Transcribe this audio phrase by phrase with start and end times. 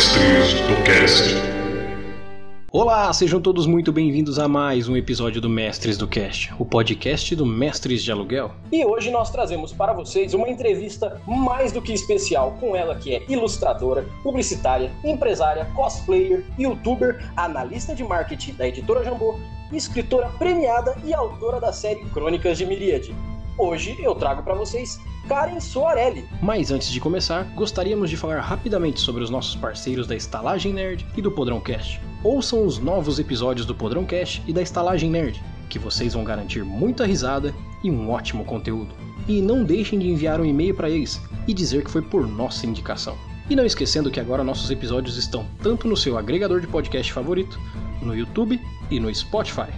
[0.00, 1.22] Mestres do Cast.
[2.72, 7.36] Olá, sejam todos muito bem-vindos a mais um episódio do Mestres do Cast, o podcast
[7.36, 8.50] do Mestres de Aluguel.
[8.72, 13.14] E hoje nós trazemos para vocês uma entrevista mais do que especial com ela que
[13.14, 19.38] é ilustradora, publicitária, empresária, cosplayer, youtuber, analista de marketing da editora Jambô,
[19.70, 23.14] escritora premiada e autora da série Crônicas de Miríade.
[23.62, 26.26] Hoje eu trago para vocês Karen Soarelli.
[26.40, 31.06] Mas antes de começar, gostaríamos de falar rapidamente sobre os nossos parceiros da Estalagem Nerd
[31.14, 32.00] e do Podrão Cast.
[32.24, 36.64] Ouçam os novos episódios do Podrão Cast e da Estalagem Nerd, que vocês vão garantir
[36.64, 37.54] muita risada
[37.84, 38.94] e um ótimo conteúdo.
[39.28, 42.64] E não deixem de enviar um e-mail para eles e dizer que foi por nossa
[42.64, 43.14] indicação.
[43.50, 47.60] E não esquecendo que agora nossos episódios estão tanto no seu agregador de podcast favorito,
[48.00, 48.58] no YouTube
[48.90, 49.68] e no Spotify.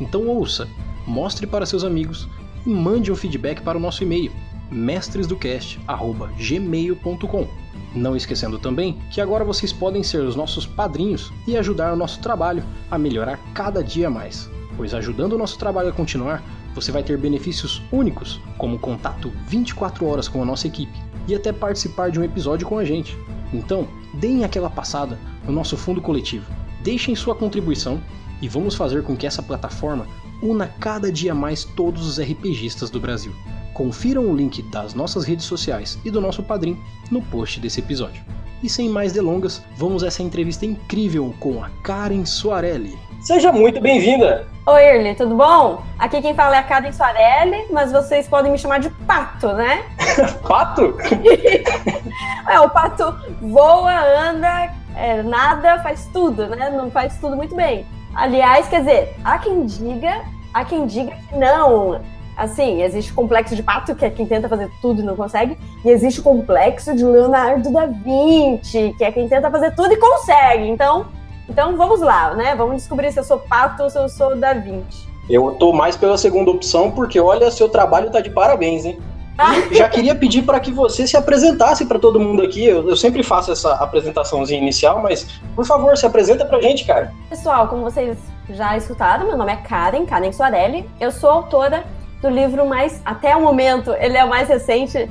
[0.00, 0.68] Então ouça,
[1.04, 2.28] mostre para seus amigos
[2.66, 4.32] e mande um feedback para o nosso e-mail
[4.70, 7.46] mestresdocast@gmail.com.
[7.94, 12.20] Não esquecendo também que agora vocês podem ser os nossos padrinhos e ajudar o nosso
[12.20, 14.48] trabalho a melhorar cada dia mais.
[14.76, 16.42] Pois ajudando o nosso trabalho a continuar,
[16.74, 21.52] você vai ter benefícios únicos, como contato 24 horas com a nossa equipe e até
[21.52, 23.16] participar de um episódio com a gente.
[23.52, 26.50] Então, deem aquela passada no nosso fundo coletivo,
[26.82, 28.00] deixem sua contribuição
[28.40, 30.06] e vamos fazer com que essa plataforma
[30.42, 33.32] una cada dia mais todos os RPGistas do Brasil.
[33.72, 38.22] Confiram o link das nossas redes sociais e do nosso padrinho no post desse episódio.
[38.62, 42.98] E sem mais delongas, vamos a essa entrevista incrível com a Karen Soarelli.
[43.22, 44.46] Seja muito bem-vinda!
[44.66, 45.82] Oi, Erli, tudo bom?
[45.98, 49.84] Aqui quem fala é a Karen Soarelli, mas vocês podem me chamar de Pato, né?
[50.46, 50.96] Pato?
[52.48, 56.70] é, o Pato voa, anda, é, nada, faz tudo, né?
[56.70, 57.84] Não faz tudo muito bem.
[58.14, 62.00] Aliás, quer dizer, há quem diga, há quem diga que não,
[62.36, 65.56] Assim, existe o complexo de Pato, que é quem tenta fazer tudo e não consegue,
[65.84, 69.96] e existe o complexo de Leonardo da Vinci, que é quem tenta fazer tudo e
[69.96, 70.66] consegue.
[70.68, 71.06] Então,
[71.48, 72.54] então vamos lá, né?
[72.54, 75.06] Vamos descobrir se eu sou Pato ou se eu sou da Vinci.
[75.28, 78.98] Eu tô mais pela segunda opção, porque olha, seu trabalho tá de parabéns, hein?
[79.36, 79.52] Ah.
[79.70, 82.64] Já queria pedir para que você se apresentasse para todo mundo aqui.
[82.64, 87.12] Eu, eu, sempre faço essa apresentaçãozinha inicial, mas por favor, se apresenta pra gente, cara.
[87.30, 88.16] Pessoal, como vocês
[88.48, 90.88] já escutaram, meu nome é Karen, Karen Soarelli.
[91.00, 91.84] Eu sou autora
[92.20, 95.10] do livro mais, até o momento, ele é o mais recente,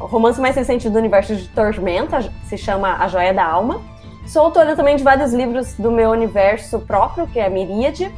[0.00, 3.80] o romance mais recente do universo de Tormenta, se chama A Joia da Alma.
[4.26, 8.12] Sou autora também de vários livros do meu universo próprio, que é a Miríade.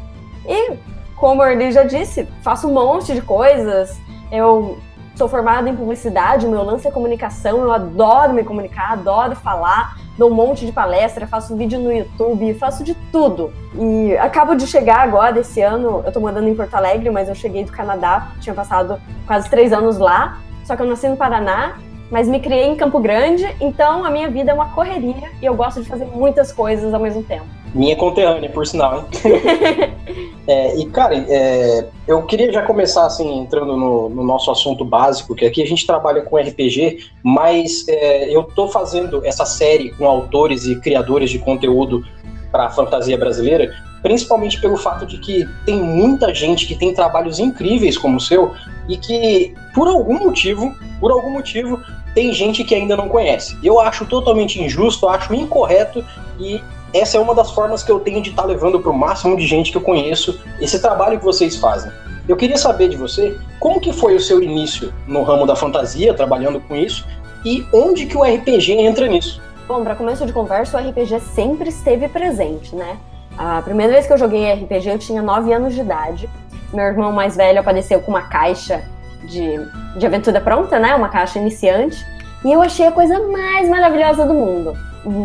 [0.47, 0.77] E,
[1.17, 4.01] como ele já disse, faço um monte de coisas.
[4.33, 4.79] Eu
[5.15, 9.97] sou formada em publicidade, o meu lance é comunicação, eu adoro me comunicar, adoro falar
[10.19, 13.53] dou um monte de palestra, faço vídeo no YouTube, faço de tudo.
[13.75, 17.34] E acabo de chegar agora, esse ano, eu tô morando em Porto Alegre, mas eu
[17.37, 21.79] cheguei do Canadá, tinha passado quase três anos lá, só que eu nasci no Paraná,
[22.11, 25.55] mas me criei em Campo Grande, então a minha vida é uma correria e eu
[25.55, 27.45] gosto de fazer muitas coisas ao mesmo tempo.
[27.75, 29.05] Minha conterrânea, por sinal, hein?
[30.47, 35.35] é, e, cara, é, eu queria já começar, assim, entrando no, no, nosso assunto básico,
[35.35, 40.07] que aqui a gente trabalha com RPG, mas é, eu tô fazendo essa série com
[40.07, 42.03] autores e criadores de conteúdo
[42.51, 43.71] para a fantasia brasileira,
[44.03, 48.55] principalmente pelo fato de que tem muita gente que tem trabalhos incríveis como o seu
[48.89, 51.81] e que, por algum motivo, por algum motivo,
[52.15, 53.57] tem gente que ainda não conhece.
[53.63, 56.05] Eu acho totalmente injusto, acho incorreto
[56.39, 58.97] e essa é uma das formas que eu tenho de estar tá levando para o
[58.97, 61.93] máximo de gente que eu conheço esse trabalho que vocês fazem.
[62.27, 66.15] Eu queria saber de você como que foi o seu início no ramo da fantasia,
[66.15, 67.07] trabalhando com isso,
[67.45, 69.41] e onde que o RPG entra nisso.
[69.67, 72.99] Bom, para começo de conversa, o RPG sempre esteve presente, né?
[73.38, 76.28] A primeira vez que eu joguei RPG eu tinha 9 anos de idade.
[76.72, 78.82] Meu irmão mais velho apareceu com uma caixa
[79.22, 79.59] de,
[79.97, 80.94] de aventura pronta, né?
[80.94, 82.04] Uma caixa iniciante.
[82.44, 84.76] E eu achei a coisa mais maravilhosa do mundo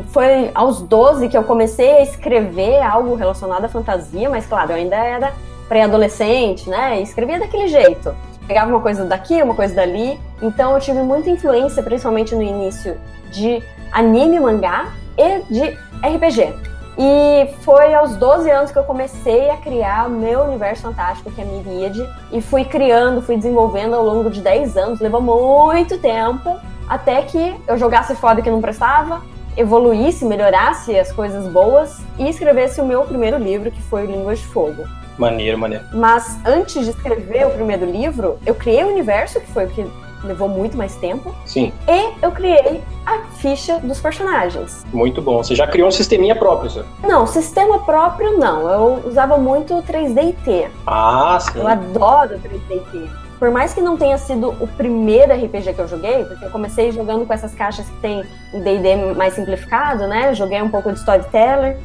[0.07, 4.75] foi aos 12 que eu comecei a escrever algo relacionado à fantasia, mas claro, eu
[4.75, 5.33] ainda era
[5.67, 6.99] pré-adolescente, né?
[6.99, 8.15] E escrevia daquele jeito.
[8.47, 10.19] Pegava uma coisa daqui, uma coisa dali.
[10.41, 12.97] Então eu tive muita influência, principalmente no início,
[13.31, 16.53] de anime, mangá e de RPG.
[16.97, 21.41] E foi aos 12 anos que eu comecei a criar o meu universo fantástico, que
[21.41, 25.97] é a Miríade, e fui criando, fui desenvolvendo ao longo de 10 anos, levou muito
[25.97, 29.21] tempo, até que eu jogasse foda que não prestava,
[29.57, 34.39] evoluísse, melhorasse as coisas boas e escrevesse o meu primeiro livro, que foi o Línguas
[34.39, 34.83] de Fogo.
[35.17, 35.85] Maneiro, maneiro.
[35.93, 39.85] Mas antes de escrever o primeiro livro, eu criei o universo, que foi o que
[40.23, 41.33] levou muito mais tempo.
[41.45, 41.71] Sim.
[41.87, 44.85] E eu criei a ficha dos personagens.
[44.93, 45.43] Muito bom.
[45.43, 46.87] Você já criou um sisteminha próprio, senhor?
[47.03, 48.69] Não, sistema próprio não.
[48.69, 50.67] Eu usava muito 3D T.
[50.87, 51.59] Ah, sim.
[51.59, 53.09] Eu adoro 3D T.
[53.39, 56.93] por mais que não tenha sido o primeiro RPG que eu joguei, porque eu comecei
[56.93, 58.23] jogando com essas caixas que tem
[58.53, 60.33] um D&D mais simplificado, né?
[60.33, 61.77] Joguei um pouco de Storyteller,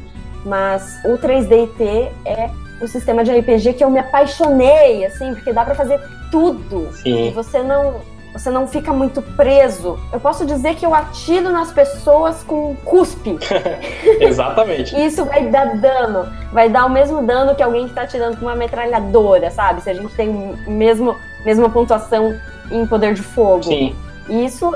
[0.45, 2.49] mas o 3D&T é
[2.81, 5.99] o sistema de RPG que eu me apaixonei, assim, porque dá para fazer
[6.31, 6.93] tudo.
[6.93, 7.27] Sim.
[7.27, 7.95] E você não
[8.33, 9.99] você não fica muito preso.
[10.13, 13.37] Eu posso dizer que eu atiro nas pessoas com cuspe.
[14.19, 14.95] Exatamente.
[14.95, 16.31] E isso vai dar dano.
[16.51, 19.81] Vai dar o mesmo dano que alguém que está atirando com uma metralhadora, sabe?
[19.81, 20.29] Se a gente tem
[20.67, 21.15] mesmo
[21.45, 22.37] mesma pontuação
[22.71, 23.63] em poder de fogo.
[23.63, 23.95] Sim.
[24.27, 24.73] E isso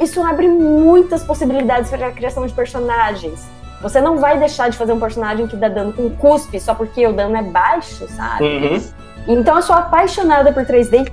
[0.00, 3.48] isso abre muitas possibilidades para a criação de personagens.
[3.80, 7.06] Você não vai deixar de fazer um personagem que dá dano com cuspe só porque
[7.06, 8.44] o dano é baixo, sabe?
[8.44, 8.82] Uhum.
[9.26, 11.10] Então eu sou apaixonada por 3D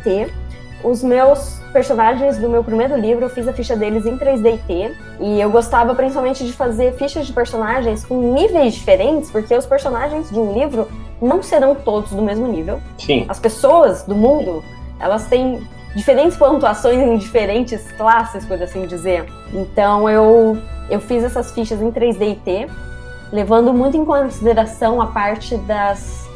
[0.84, 4.60] Os meus personagens do meu primeiro livro, eu fiz a ficha deles em 3D
[5.20, 10.30] E eu gostava principalmente de fazer fichas de personagens com níveis diferentes, porque os personagens
[10.30, 10.88] de um livro
[11.22, 12.80] não serão todos do mesmo nível.
[12.98, 13.26] Sim.
[13.28, 14.64] As pessoas do mundo,
[15.00, 15.62] elas têm
[15.96, 19.26] diferentes pontuações em diferentes classes, por assim dizer.
[19.54, 20.58] Então eu
[20.90, 22.68] eu fiz essas fichas em 3D e T,
[23.32, 26.28] levando muito em consideração a parte das.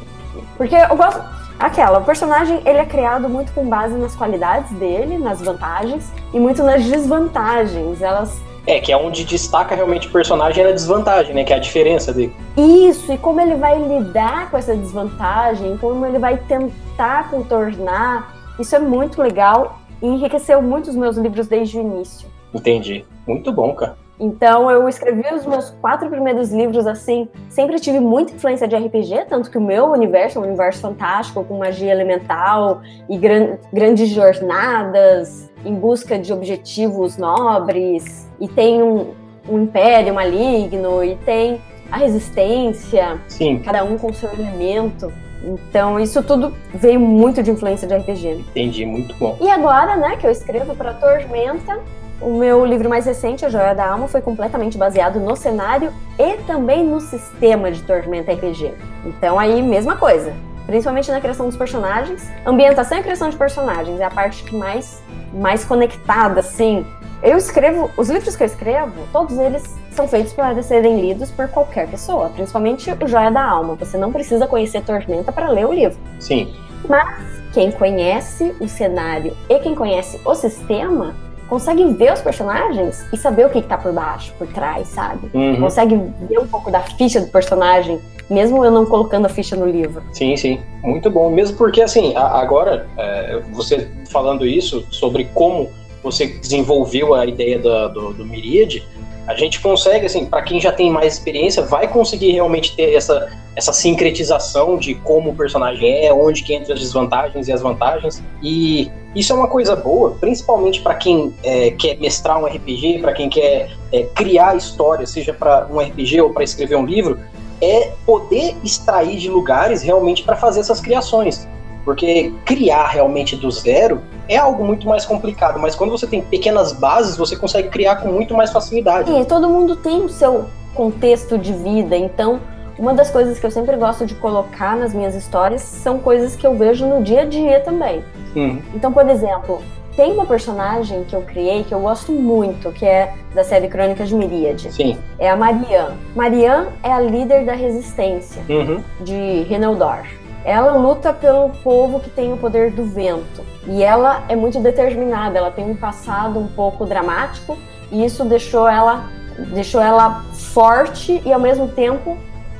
[0.57, 1.21] Porque eu gosto.
[1.59, 6.39] Aquela, o personagem ele é criado muito com base nas qualidades dele, nas vantagens, e
[6.39, 8.01] muito nas desvantagens.
[8.01, 8.41] Elas.
[8.65, 11.43] É, que é onde destaca realmente o personagem é a desvantagem, né?
[11.43, 12.35] Que é a diferença dele.
[12.57, 18.33] Isso, e como ele vai lidar com essa desvantagem, como ele vai tentar contornar.
[18.59, 22.27] Isso é muito legal e enriqueceu muito os meus livros desde o início.
[22.53, 23.05] Entendi.
[23.25, 24.02] Muito bom, cara.
[24.23, 29.25] Então eu escrevi os meus quatro primeiros livros assim, sempre tive muita influência de RPG,
[29.27, 34.07] tanto que o meu universo é um universo fantástico, com magia elemental e gran grandes
[34.07, 39.13] jornadas em busca de objetivos nobres, e tem um,
[39.49, 41.59] um império maligno, e tem
[41.91, 43.59] a resistência, Sim.
[43.59, 45.11] cada um com seu elemento.
[45.43, 48.45] Então, isso tudo veio muito de influência de RPG.
[48.49, 49.37] Entendi, muito bom.
[49.41, 51.81] E agora, né, que eu escrevo para Tormenta,
[52.23, 56.37] o meu livro mais recente, A Joia da Alma, foi completamente baseado no cenário e
[56.43, 58.73] também no sistema de Tormenta RPG.
[59.05, 60.33] Então aí, mesma coisa.
[60.65, 62.29] Principalmente na criação dos personagens.
[62.45, 65.03] Ambientação e criação de personagens é a parte que mais,
[65.33, 66.85] mais conectada, assim.
[67.21, 71.47] Eu escrevo, os livros que eu escrevo, todos eles são feitos para serem lidos por
[71.49, 73.75] qualquer pessoa, principalmente o Joia da Alma.
[73.75, 75.97] Você não precisa conhecer Tormenta para ler o livro.
[76.19, 76.53] Sim.
[76.87, 81.13] Mas quem conhece o cenário e quem conhece o sistema
[81.53, 85.29] consegue ver os personagens e saber o que, está por baixo, por trás, sabe?
[85.35, 85.61] Uhum.
[85.61, 85.95] Consegue
[86.27, 90.01] ver um pouco da ficha do personagem, mesmo eu não colocando a ficha no livro.
[90.11, 90.59] Sim, sim.
[90.81, 91.29] Muito bom.
[91.29, 95.69] Mesmo porque, assim, agora, é, você falando isso sobre como
[96.01, 98.81] você desenvolveu a ideia do, do, do Myriad,
[99.25, 103.31] a gente consegue, assim, para quem já tem mais experiência, vai conseguir realmente ter essa,
[103.55, 108.21] essa sincretização de como o personagem é, onde que entra as desvantagens e as vantagens.
[108.41, 113.13] E isso é uma coisa boa, principalmente para quem é, quer mestrar um RPG, para
[113.13, 117.17] quem quer é, criar história, seja para um RPG ou para escrever um livro,
[117.61, 121.47] é poder extrair de lugares realmente para fazer essas criações.
[121.83, 126.71] Porque criar realmente do zero é algo muito mais complicado, mas quando você tem pequenas
[126.71, 129.11] bases, você consegue criar com muito mais facilidade.
[129.11, 132.39] E todo mundo tem o seu contexto de vida, então
[132.77, 136.45] uma das coisas que eu sempre gosto de colocar nas minhas histórias são coisas que
[136.47, 138.03] eu vejo no dia a dia também.
[138.35, 138.61] Uhum.
[138.73, 139.61] Então, por exemplo,
[139.95, 144.09] tem uma personagem que eu criei que eu gosto muito, que é da série Crônicas
[144.09, 144.71] de Miríade.
[144.73, 144.97] Sim.
[145.19, 145.95] É a Marianne.
[146.15, 148.81] Marianne é a líder da resistência Uhum.
[149.01, 149.99] de Reneldor.
[150.45, 153.43] Ela luta pelo povo que tem o poder do vento.
[153.65, 157.57] E ela é muito determinada, ela tem um passado um pouco dramático,
[157.91, 159.09] e isso deixou ela
[159.51, 162.17] deixou ela forte e ao mesmo tempo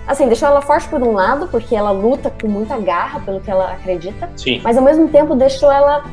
[0.08, 3.50] assim, deixou ela forte por um lado, porque ela luta com muita garra pelo que
[3.50, 4.60] ela acredita, Sim.
[4.64, 6.04] mas ao mesmo tempo deixou ela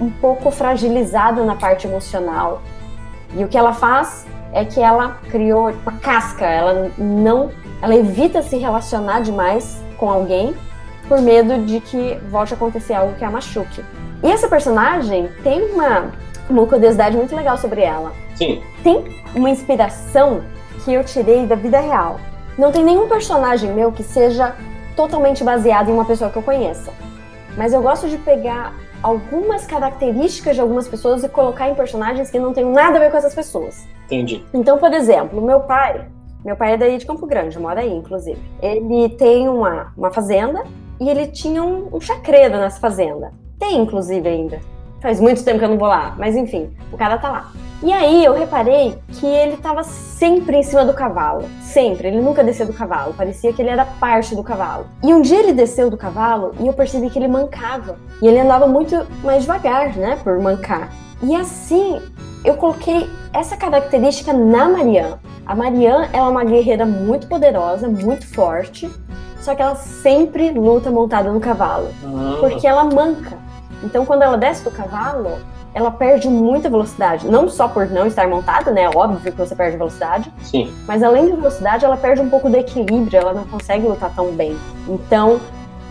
[0.00, 2.62] um pouco fragilizada na parte emocional.
[3.34, 7.50] E o que ela faz é que ela criou uma casca, ela não,
[7.80, 10.54] ela evita se relacionar demais com alguém
[11.12, 13.84] por medo de que volte a acontecer algo que a machuque.
[14.22, 16.10] E essa personagem tem uma,
[16.48, 18.14] uma curiosidade muito legal sobre ela.
[18.34, 18.62] Sim.
[18.82, 20.40] Tem uma inspiração
[20.82, 22.18] que eu tirei da vida real.
[22.56, 24.56] Não tem nenhum personagem meu que seja
[24.96, 26.90] totalmente baseado em uma pessoa que eu conheça.
[27.58, 32.38] Mas eu gosto de pegar algumas características de algumas pessoas e colocar em personagens que
[32.38, 33.86] não tenham nada a ver com essas pessoas.
[34.06, 34.42] Entendi.
[34.54, 36.06] Então, por exemplo, meu pai,
[36.42, 38.40] meu pai é daí de Campo Grande, mora aí, inclusive.
[38.62, 40.64] Ele tem uma, uma fazenda
[41.02, 43.32] e ele tinha um, um chacreiro nessa fazenda.
[43.58, 44.60] Tem, inclusive, ainda.
[45.00, 47.52] Faz muito tempo que eu não vou lá, mas enfim, o cara tá lá.
[47.82, 51.48] E aí eu reparei que ele estava sempre em cima do cavalo.
[51.60, 52.06] Sempre.
[52.06, 53.12] Ele nunca descia do cavalo.
[53.12, 54.86] Parecia que ele era parte do cavalo.
[55.02, 57.96] E um dia ele desceu do cavalo e eu percebi que ele mancava.
[58.22, 60.16] E ele andava muito mais devagar, né?
[60.22, 60.92] Por mancar.
[61.20, 62.00] E assim
[62.44, 65.16] eu coloquei essa característica na Marianne.
[65.44, 68.88] A Marianne é uma guerreira muito poderosa, muito forte,
[69.42, 72.36] só que ela sempre luta montada no cavalo, ah.
[72.40, 73.36] porque ela manca.
[73.82, 75.38] Então, quando ela desce do cavalo,
[75.74, 77.26] ela perde muita velocidade.
[77.26, 78.88] Não só por não estar montada, né?
[78.94, 80.32] Óbvio que você perde velocidade.
[80.42, 80.72] Sim.
[80.86, 84.30] Mas além de velocidade, ela perde um pouco do equilíbrio, ela não consegue lutar tão
[84.32, 84.56] bem.
[84.88, 85.40] Então,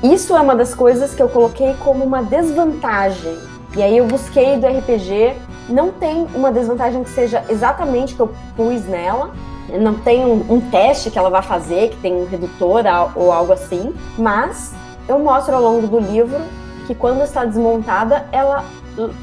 [0.02, 3.38] isso é uma das coisas que eu coloquei como uma desvantagem.
[3.76, 5.36] E aí eu busquei do RPG
[5.70, 9.32] não tem uma desvantagem que seja exatamente que eu pus nela.
[9.80, 12.84] Não tem um, um teste que ela vai fazer, que tem um redutor
[13.16, 13.94] ou algo assim.
[14.18, 14.74] Mas
[15.08, 16.40] eu mostro ao longo do livro
[16.88, 18.66] que quando está desmontada, ela,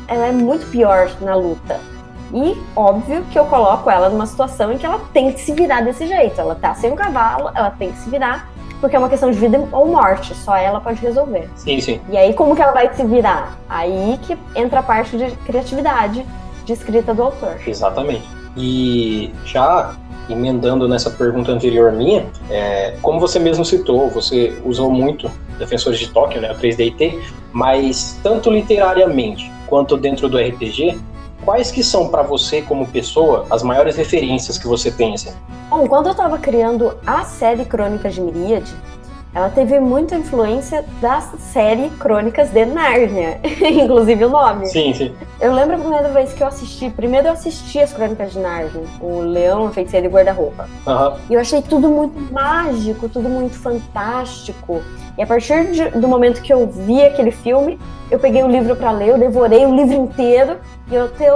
[0.07, 1.81] ela é muito pior na luta.
[2.33, 5.81] E óbvio que eu coloco ela numa situação em que ela tem que se virar
[5.81, 6.41] desse jeito.
[6.41, 8.49] Ela tá sem um cavalo, ela tem que se virar
[8.81, 11.49] porque é uma questão de vida ou morte, só ela pode resolver.
[11.57, 12.01] Sim, sim.
[12.09, 13.59] E aí, como que ela vai se virar?
[13.69, 16.25] Aí que entra a parte de criatividade
[16.65, 17.59] de escrita do autor.
[17.67, 18.29] Exatamente.
[18.57, 19.95] E já
[20.29, 26.09] emendando nessa pergunta anterior minha, é, como você mesmo citou, você usou muito Defensores de
[26.09, 27.19] Tóquio, né, o 3DT,
[27.53, 30.99] mas tanto literariamente quanto dentro do RPG,
[31.45, 35.33] quais que são para você como pessoa as maiores referências que você tem assim?
[35.69, 38.73] Bom, quando eu estava criando a série Crônicas de Miríade,
[39.39, 44.67] ela teve muita influência da série Crônicas de Nárnia, inclusive o nome.
[44.67, 45.15] Sim, sim.
[45.41, 48.83] Eu lembro a primeira vez que eu assisti, primeiro eu assisti as Crônicas de Nárnia,
[49.01, 50.69] o Leão, a Feiticeira e Guarda-Roupa.
[50.85, 51.17] Uhum.
[51.31, 54.83] E eu achei tudo muito mágico, tudo muito fantástico.
[55.17, 57.79] E a partir de, do momento que eu vi aquele filme,
[58.11, 60.57] eu peguei o livro para ler, eu devorei o livro inteiro
[60.91, 61.27] e eu te,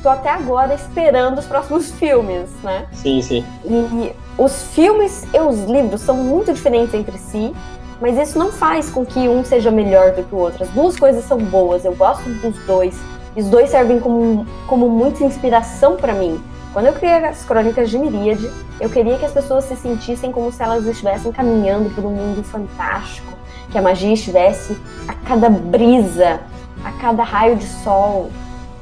[0.00, 2.86] tô até agora esperando os próximos filmes, né?
[2.92, 3.44] Sim, sim.
[3.64, 7.52] E os filmes e os livros são muito diferentes entre si,
[8.00, 10.62] mas isso não faz com que um seja melhor do que o outro.
[10.62, 12.96] As duas coisas são boas, eu gosto dos dois.
[13.34, 16.40] Os dois servem como, como muita inspiração para mim.
[16.72, 18.48] Quando eu criei as Crônicas de Miríade,
[18.80, 22.44] eu queria que as pessoas se sentissem como se elas estivessem caminhando por um mundo
[22.44, 23.32] fantástico,
[23.70, 24.78] que a magia estivesse
[25.08, 26.40] a cada brisa,
[26.84, 28.30] a cada raio de sol,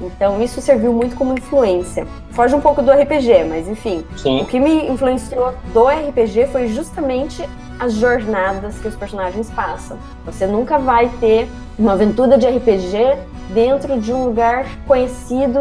[0.00, 2.07] então isso serviu muito como influência.
[2.31, 4.05] Foge um pouco do RPG, mas enfim.
[4.17, 4.43] Sim.
[4.43, 7.49] O que me influenciou do RPG foi justamente
[7.79, 9.99] as jornadas que os personagens passam.
[10.25, 11.49] Você nunca vai ter
[11.79, 13.19] uma aventura de RPG
[13.53, 15.61] dentro de um lugar conhecido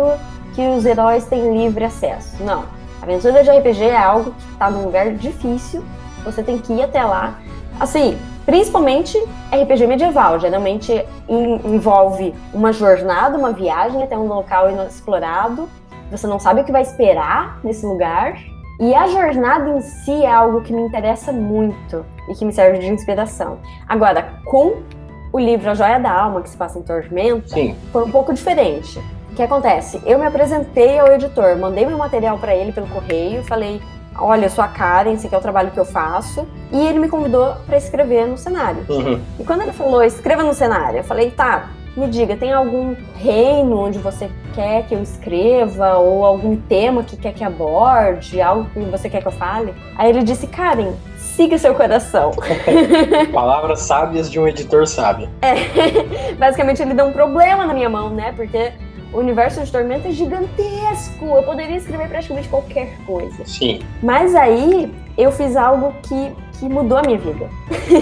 [0.53, 2.41] que os heróis têm livre acesso.
[2.43, 2.63] Não.
[3.01, 5.83] A aventura de RPG é algo que está num lugar difícil,
[6.23, 7.39] você tem que ir até lá.
[7.79, 9.17] Assim, Principalmente
[9.51, 15.67] RPG medieval, geralmente envolve uma jornada, uma viagem até um local inexplorado.
[16.11, 18.37] Você não sabe o que vai esperar nesse lugar.
[18.79, 22.79] E a jornada em si é algo que me interessa muito e que me serve
[22.79, 23.59] de inspiração.
[23.87, 24.83] Agora, com
[25.31, 27.75] o livro A Joia da Alma, que se passa em Tormenta, Sim.
[27.91, 28.99] foi um pouco diferente.
[29.31, 30.01] O que acontece?
[30.05, 33.81] Eu me apresentei ao editor, mandei meu material para ele pelo correio, falei:
[34.17, 36.47] olha, eu sou a Karen, esse aqui é o trabalho que eu faço.
[36.71, 38.85] E ele me convidou para escrever no cenário.
[38.89, 39.19] Uhum.
[39.39, 43.79] E quando ele falou, escreva no cenário, eu falei, tá, me diga, tem algum reino
[43.79, 45.95] onde você quer que eu escreva?
[45.97, 48.41] Ou algum tema que quer que aborde?
[48.41, 49.73] Algo que você quer que eu fale?
[49.97, 52.31] Aí ele disse, Karen, siga seu coração.
[53.33, 55.29] Palavras sábias de um editor sábio.
[55.41, 58.33] É, basicamente ele deu um problema na minha mão, né?
[58.35, 58.73] Porque
[59.13, 61.25] o universo de Tormenta é gigantesco.
[61.25, 63.45] Eu poderia escrever praticamente qualquer coisa.
[63.45, 63.79] Sim.
[64.01, 67.49] Mas aí eu fiz algo que, que mudou a minha vida.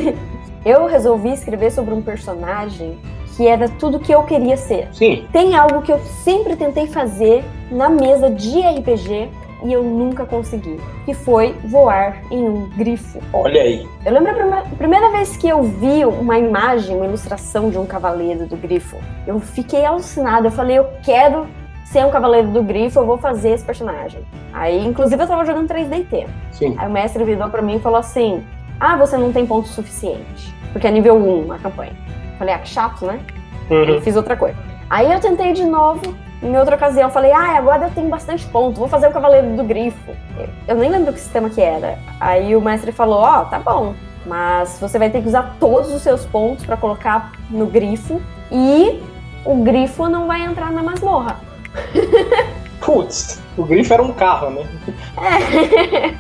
[0.66, 2.98] eu resolvi escrever sobre um personagem
[3.36, 4.90] que era tudo que eu queria ser.
[4.94, 5.28] Sim.
[5.32, 9.30] Tem algo que eu sempre tentei fazer na mesa de RPG
[9.64, 13.20] e eu nunca consegui, que foi voar em um grifo.
[13.32, 13.88] Olha aí.
[14.06, 18.46] Eu lembro a primeira vez que eu vi uma imagem, uma ilustração de um cavaleiro
[18.46, 18.98] do grifo.
[19.26, 20.48] Eu fiquei alucinada.
[20.48, 21.48] Eu falei, eu quero
[21.86, 24.22] ser um cavaleiro do grifo, eu vou fazer esse personagem.
[24.52, 26.28] Aí, inclusive, eu tava jogando 3DT.
[26.52, 26.76] Sim.
[26.78, 28.44] Aí o mestre virou para mim e falou assim:
[28.80, 30.54] Ah, você não tem ponto suficiente.
[30.74, 31.94] Porque é nível 1 a campanha.
[32.34, 33.20] Eu falei, ah, que chato, né?
[33.70, 33.84] Uhum.
[33.84, 34.58] Eu fiz outra coisa.
[34.90, 38.80] Aí eu tentei de novo, em outra ocasião, falei, ah, agora eu tenho bastante ponto,
[38.80, 40.12] vou fazer o Cavaleiro do Grifo.
[40.68, 41.98] Eu nem lembro que sistema que era.
[42.20, 43.96] Aí o mestre falou, ó, oh, tá bom,
[44.26, 48.22] mas você vai ter que usar todos os seus pontos para colocar no grifo
[48.52, 49.02] e
[49.46, 51.40] o grifo não vai entrar na masmorra.
[52.84, 54.68] Putz, o grifo era um carro, né?
[55.18, 56.14] É.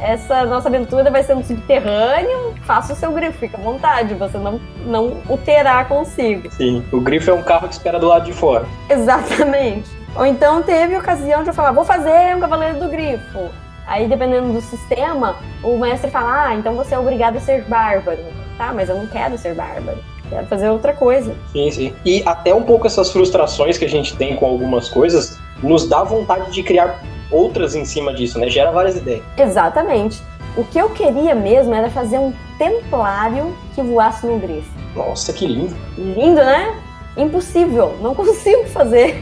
[0.12, 2.54] Essa nossa aventura vai ser no subterrâneo.
[2.62, 4.14] Faça o seu grifo, fica à vontade.
[4.14, 6.50] Você não, não o terá consigo.
[6.52, 8.64] Sim, o grifo é um carro que espera do lado de fora.
[8.88, 9.90] Exatamente.
[10.16, 13.50] Ou então teve ocasião de eu falar, vou fazer um Cavaleiro do Grifo.
[13.86, 18.24] Aí, dependendo do sistema, o mestre fala, ah, então você é obrigado a ser bárbaro.
[18.56, 19.98] Tá, mas eu não quero ser bárbaro.
[20.28, 21.34] Quero fazer outra coisa.
[21.52, 21.94] Sim, sim.
[22.04, 26.02] E até um pouco essas frustrações que a gente tem com algumas coisas nos dá
[26.02, 28.48] vontade de criar outras em cima disso, né?
[28.48, 29.22] Gera várias ideias.
[29.36, 30.22] Exatamente.
[30.56, 34.68] O que eu queria mesmo era fazer um templário que voasse no grifo.
[34.94, 35.76] Nossa, que lindo.
[35.96, 36.74] Lindo, né?
[37.16, 39.20] Impossível, não consigo fazer.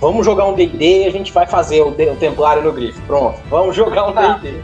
[0.00, 3.00] Vamos jogar um D&D e a gente vai fazer o, o templário no grifo.
[3.02, 4.62] Pronto, vamos jogar um D&D.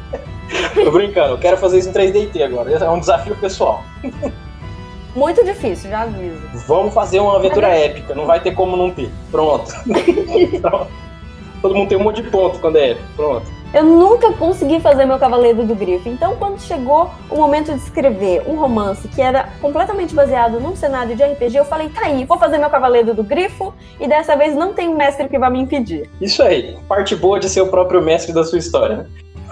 [0.84, 2.70] Tô brincando, eu quero fazer isso em 3D agora.
[2.70, 3.82] É um desafio pessoal.
[5.14, 6.40] Muito difícil, já aviso.
[6.66, 9.10] Vamos fazer uma aventura épica, não vai ter como não ter.
[9.30, 9.72] Pronto.
[11.62, 13.08] Todo mundo tem um monte de ponto quando é épico.
[13.16, 13.46] Pronto.
[13.74, 16.08] Eu nunca consegui fazer meu Cavaleiro do Grifo.
[16.08, 21.16] Então, quando chegou o momento de escrever um romance que era completamente baseado num cenário
[21.16, 24.54] de RPG, eu falei, tá aí, vou fazer meu Cavaleiro do Grifo e dessa vez
[24.54, 26.08] não tem um mestre que vai me impedir.
[26.20, 29.06] Isso aí, parte boa de ser o próprio mestre da sua história, né?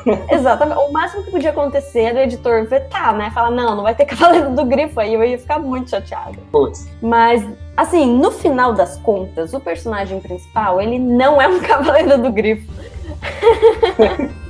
[0.30, 0.78] Exatamente.
[0.78, 3.30] O máximo que podia acontecer era o editor vetar, né?
[3.30, 6.38] Falar, não, não vai ter Cavaleiro do Grifo aí, eu ia ficar muito chateada.
[6.50, 6.88] Putz.
[7.00, 7.44] Mas,
[7.76, 12.71] assim, no final das contas, o personagem principal, ele não é um Cavaleiro do Grifo.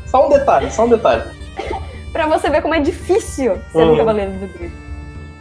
[0.06, 1.22] só um detalhe, só um detalhe.
[2.12, 4.82] pra você ver como é difícil ser um Cavaleiro do Grifo.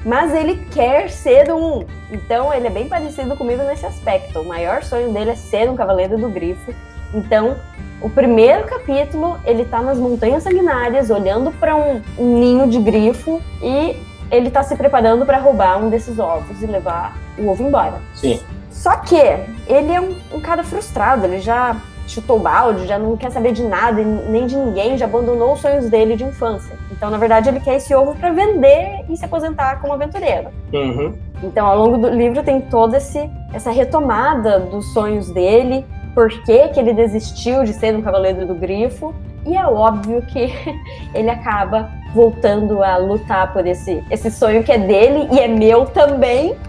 [0.03, 1.85] Mas ele quer ser um.
[2.11, 4.41] Então ele é bem parecido comigo nesse aspecto.
[4.41, 6.73] O maior sonho dele é ser um Cavaleiro do Grifo.
[7.13, 7.55] Então,
[8.01, 13.41] o primeiro capítulo, ele tá nas Montanhas Sanguinárias, olhando para um, um, ninho de grifo
[13.61, 13.95] e
[14.31, 18.01] ele tá se preparando para roubar um desses ovos e levar o ovo embora.
[18.15, 18.39] Sim.
[18.71, 21.75] Só que ele é um, um cara frustrado, ele já
[22.07, 25.61] chutou o balde, já não quer saber de nada, nem de ninguém, já abandonou os
[25.61, 26.75] sonhos dele de infância.
[26.91, 30.49] Então, na verdade, ele quer esse ovo para vender e se aposentar como aventureiro.
[30.73, 31.13] Uhum.
[31.43, 36.79] Então, ao longo do livro tem toda essa retomada dos sonhos dele, por que, que
[36.79, 39.13] ele desistiu de ser um cavaleiro do grifo.
[39.45, 40.53] E é óbvio que
[41.15, 45.85] ele acaba voltando a lutar por esse, esse sonho que é dele e é meu
[45.85, 46.55] também.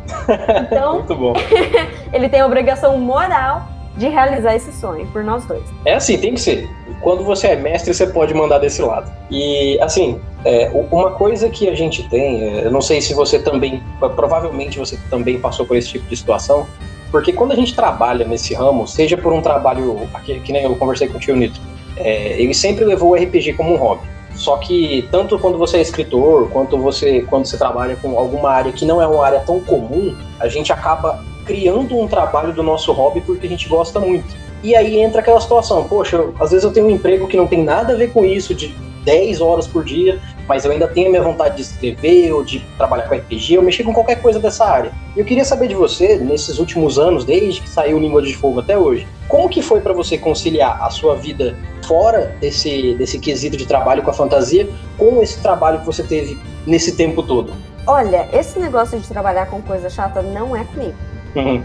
[0.67, 1.35] Então, Muito bom.
[2.13, 5.63] ele tem a obrigação moral de realizar esse sonho por nós dois.
[5.85, 6.69] É assim, tem que ser.
[7.01, 9.13] Quando você é mestre, você pode mandar desse lado.
[9.31, 13.39] E, assim, é, uma coisa que a gente tem, é, eu não sei se você
[13.39, 13.83] também,
[14.17, 16.67] provavelmente você também passou por esse tipo de situação,
[17.13, 20.75] porque quando a gente trabalha nesse ramo, seja por um trabalho, aqui, que nem eu
[20.75, 21.61] conversei com o tio Nito,
[21.97, 24.09] é, ele sempre levou o RPG como um hobby.
[24.35, 28.73] Só que tanto quando você é escritor, quanto você quando você trabalha com alguma área
[28.73, 32.93] que não é uma área tão comum, a gente acaba criando um trabalho do nosso
[32.93, 34.35] hobby porque a gente gosta muito.
[34.63, 37.47] E aí entra aquela situação, poxa, eu, às vezes eu tenho um emprego que não
[37.47, 41.09] tem nada a ver com isso, de 10 horas por dia, mas eu ainda tenho
[41.09, 44.39] a minha vontade de escrever ou de trabalhar com RPG, eu mexer com qualquer coisa
[44.39, 44.93] dessa área.
[45.17, 48.61] E eu queria saber de você, nesses últimos anos, desde que saiu Língua de Fogo
[48.61, 53.57] até hoje, como que foi para você conciliar a sua vida fora desse, desse quesito
[53.57, 57.53] de trabalho com a fantasia com esse trabalho que você teve nesse tempo todo?
[57.87, 60.95] Olha, esse negócio de trabalhar com coisa chata não é comigo.
[61.35, 61.63] Uhum.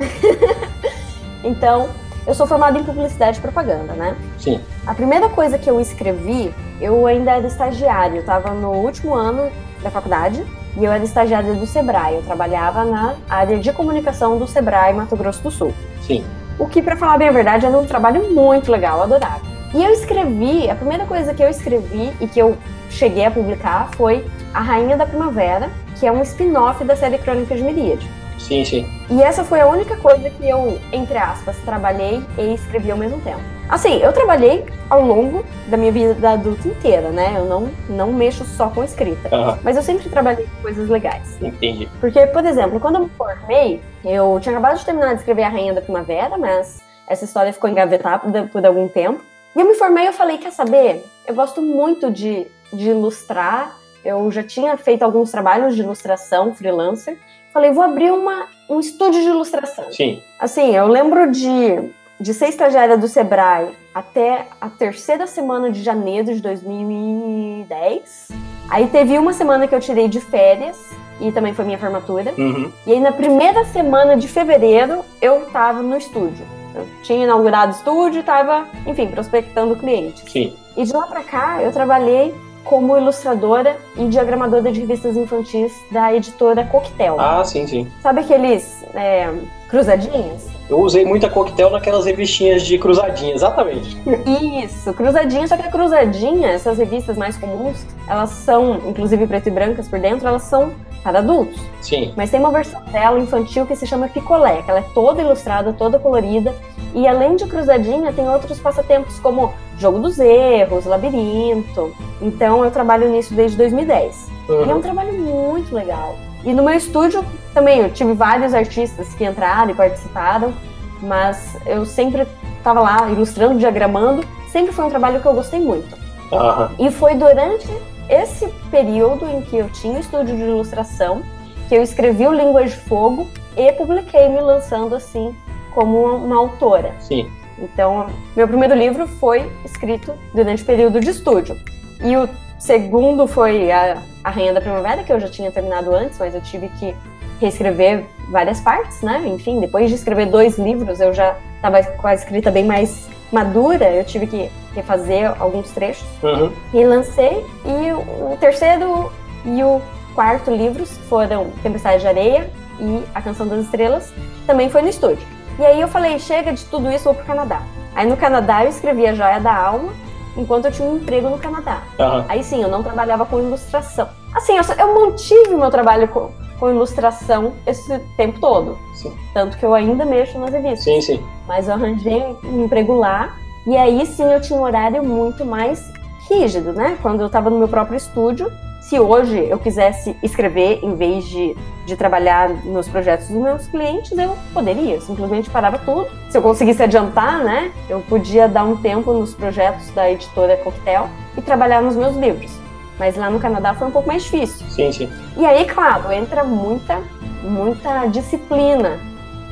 [1.43, 1.89] então,
[2.27, 4.17] eu sou formada em publicidade e propaganda, né?
[4.37, 4.59] Sim.
[4.85, 9.49] A primeira coisa que eu escrevi, eu ainda era estagiário, eu estava no último ano
[9.81, 12.15] da faculdade e eu era estagiária do Sebrae.
[12.15, 15.73] Eu trabalhava na área de comunicação do Sebrae Mato Grosso do Sul.
[16.01, 16.25] Sim.
[16.59, 19.47] O que, para falar bem a verdade, era um trabalho muito legal, adorável.
[19.73, 22.57] E eu escrevi, a primeira coisa que eu escrevi e que eu
[22.89, 27.57] cheguei a publicar foi A Rainha da Primavera, que é um spin-off da série Crônicas
[27.57, 28.09] de Miríade.
[28.47, 28.89] Sim, sim.
[29.09, 33.19] E essa foi a única coisa que eu, entre aspas, trabalhei e escrevi ao mesmo
[33.21, 33.41] tempo.
[33.67, 37.33] Assim, eu trabalhei ao longo da minha vida adulta inteira, né?
[37.35, 39.35] Eu não, não mexo só com escrita.
[39.35, 39.57] Uhum.
[39.61, 41.37] Mas eu sempre trabalhei com coisas legais.
[41.41, 41.89] Entendi.
[41.99, 45.49] Porque, por exemplo, quando eu me formei, eu tinha acabado de terminar de escrever A
[45.49, 49.21] Rainha da Primavera, mas essa história ficou engavetada por algum tempo.
[49.53, 51.03] E eu me formei e eu falei, quer saber?
[51.25, 53.75] Eu gosto muito de, de ilustrar.
[54.05, 57.17] Eu já tinha feito alguns trabalhos de ilustração freelancer.
[57.57, 59.91] Falei, vou abrir uma, um estúdio de ilustração.
[59.91, 60.21] Sim.
[60.39, 61.89] Assim, eu lembro de,
[62.19, 68.27] de ser estagiária do Sebrae até a terceira semana de janeiro de 2010.
[68.69, 70.77] Aí teve uma semana que eu tirei de férias,
[71.19, 72.31] e também foi minha formatura.
[72.37, 72.71] Uhum.
[72.85, 76.45] E aí na primeira semana de fevereiro eu tava no estúdio.
[76.75, 80.31] Eu tinha inaugurado o estúdio e tava, enfim, prospectando clientes.
[80.31, 80.55] Sim.
[80.77, 82.35] E de lá pra cá eu trabalhei
[82.67, 87.19] como ilustradora e diagramadora de revistas infantis da editora Coquetel.
[87.19, 87.87] Ah, sim, sim.
[88.01, 89.31] Sabe aqueles é,
[89.69, 90.47] cruzadinhas?
[90.69, 93.97] Eu usei muita coquetel naquelas revistinhas de cruzadinha, exatamente.
[94.63, 99.51] Isso, cruzadinha, só que a cruzadinha, essas revistas mais comuns, elas são, inclusive preto e
[99.51, 100.73] brancas por dentro, elas são
[101.07, 101.57] para adultos.
[101.81, 102.13] Sim.
[102.17, 105.71] Mas tem uma versão dela infantil que se chama Picolé, que ela é toda ilustrada,
[105.71, 106.53] toda colorida.
[106.93, 111.95] E além de cruzadinha, tem outros passatempos como Jogo dos Erros, Labirinto.
[112.21, 114.29] Então eu trabalho nisso desde 2010.
[114.49, 114.65] Uhum.
[114.65, 116.17] E é um trabalho muito legal.
[116.43, 120.53] E no meu estúdio também eu tive vários artistas que entraram e participaram,
[121.01, 124.25] mas eu sempre estava lá ilustrando, diagramando.
[124.49, 125.95] Sempre foi um trabalho que eu gostei muito.
[126.31, 126.87] Uhum.
[126.87, 127.69] E foi durante
[128.09, 131.21] esse período em que eu tinha o estúdio de ilustração
[131.67, 135.35] que eu escrevi o Línguas de Fogo e publiquei me lançando assim
[135.73, 136.93] como uma, uma autora.
[136.99, 137.29] Sim.
[137.59, 141.57] Então, meu primeiro livro foi escrito durante o período de estúdio.
[142.01, 146.19] E o segundo foi a, a Rainha da Primavera, que eu já tinha terminado antes,
[146.19, 146.95] mas eu tive que
[147.41, 149.23] reescrever várias partes, né?
[149.27, 153.91] Enfim, depois de escrever dois livros, eu já estava com a escrita bem mais madura,
[153.91, 156.07] eu tive que refazer alguns trechos.
[156.23, 156.51] Uhum.
[156.73, 157.45] E lancei.
[157.65, 159.11] E o terceiro
[159.45, 159.81] e o
[160.13, 164.13] quarto livros foram Tempestade de Areia e A Canção das Estrelas,
[164.45, 165.25] também foi no estúdio.
[165.59, 167.61] E aí eu falei, chega de tudo isso, vou pro Canadá.
[167.95, 169.91] Aí no Canadá eu escrevi A Joia da Alma,
[170.35, 171.81] enquanto eu tinha um emprego no Canadá.
[171.97, 172.25] Uhum.
[172.29, 174.07] Aí sim, eu não trabalhava com ilustração.
[174.35, 178.77] Assim, eu, eu mantive meu trabalho com, com ilustração esse tempo todo.
[178.95, 179.15] Sim.
[179.33, 180.83] Tanto que eu ainda mexo nas revistas.
[180.83, 181.23] Sim, sim.
[181.47, 183.35] Mas eu arranjei um emprego lá.
[183.67, 185.91] E aí sim eu tinha um horário muito mais
[186.29, 186.97] rígido, né?
[187.01, 188.49] Quando eu estava no meu próprio estúdio.
[188.79, 191.53] Se hoje eu quisesse escrever em vez de,
[191.85, 194.95] de trabalhar nos projetos dos meus clientes, eu poderia.
[194.95, 196.07] Eu simplesmente parava tudo.
[196.29, 197.69] Se eu conseguisse adiantar, né?
[197.89, 202.49] Eu podia dar um tempo nos projetos da editora Coquetel e trabalhar nos meus livros.
[202.97, 204.65] Mas lá no Canadá foi um pouco mais difícil.
[204.69, 205.09] Sim, sim.
[205.35, 207.01] E aí, claro, entra muita,
[207.43, 208.97] muita disciplina.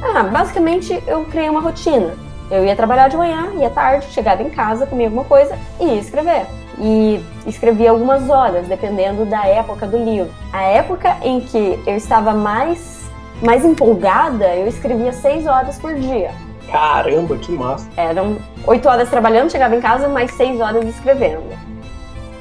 [0.01, 2.24] Ah, basicamente eu criei uma rotina.
[2.49, 5.99] Eu ia trabalhar de manhã, ia tarde, chegava em casa, comia alguma coisa e ia
[5.99, 6.45] escrever.
[6.77, 10.31] E escrevia algumas horas, dependendo da época do livro.
[10.51, 13.09] A época em que eu estava mais,
[13.41, 16.31] mais empolgada, eu escrevia seis horas por dia.
[16.71, 17.87] Caramba, que massa!
[17.95, 21.64] Eram oito horas trabalhando, chegava em casa, mais seis horas escrevendo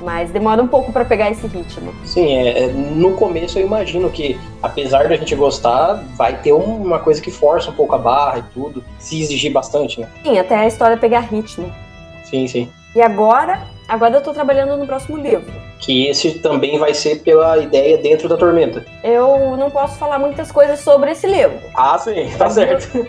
[0.05, 1.93] mas demora um pouco para pegar esse ritmo.
[2.05, 6.99] Sim, é, é, no começo eu imagino que, apesar da gente gostar, vai ter uma
[6.99, 10.09] coisa que força um pouco a barra e tudo, se exigir bastante, né?
[10.23, 11.73] Sim, até a história pegar ritmo.
[12.25, 12.69] Sim, sim.
[12.95, 15.51] E agora, agora eu tô trabalhando no próximo livro.
[15.81, 18.85] Que esse também vai ser pela ideia dentro da tormenta.
[19.03, 21.59] Eu não posso falar muitas coisas sobre esse livro.
[21.75, 22.99] Ah, sim, tá mas certo.
[22.99, 23.07] Eu...